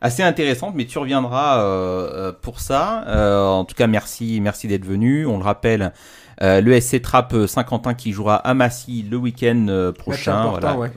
assez 0.00 0.22
intéressante, 0.22 0.74
mais 0.76 0.86
tu 0.86 0.98
reviendras 0.98 1.60
euh, 1.62 2.10
euh, 2.28 2.32
pour 2.32 2.60
ça. 2.60 3.04
Euh, 3.08 3.44
en 3.44 3.64
tout 3.64 3.74
cas, 3.74 3.86
merci, 3.86 4.40
merci 4.40 4.68
d'être 4.68 4.84
venu. 4.84 5.26
On 5.26 5.38
le 5.38 5.44
rappelle, 5.44 5.92
le 6.40 6.80
SC 6.80 7.02
Trap 7.02 7.34
Saint-Quentin 7.46 7.94
qui 7.94 8.12
jouera 8.12 8.36
à 8.36 8.54
Massy 8.54 9.02
le 9.02 9.16
week-end 9.18 9.92
prochain, 9.98 10.40
important, 10.40 10.60
voilà, 10.60 10.78
ouais. 10.78 10.92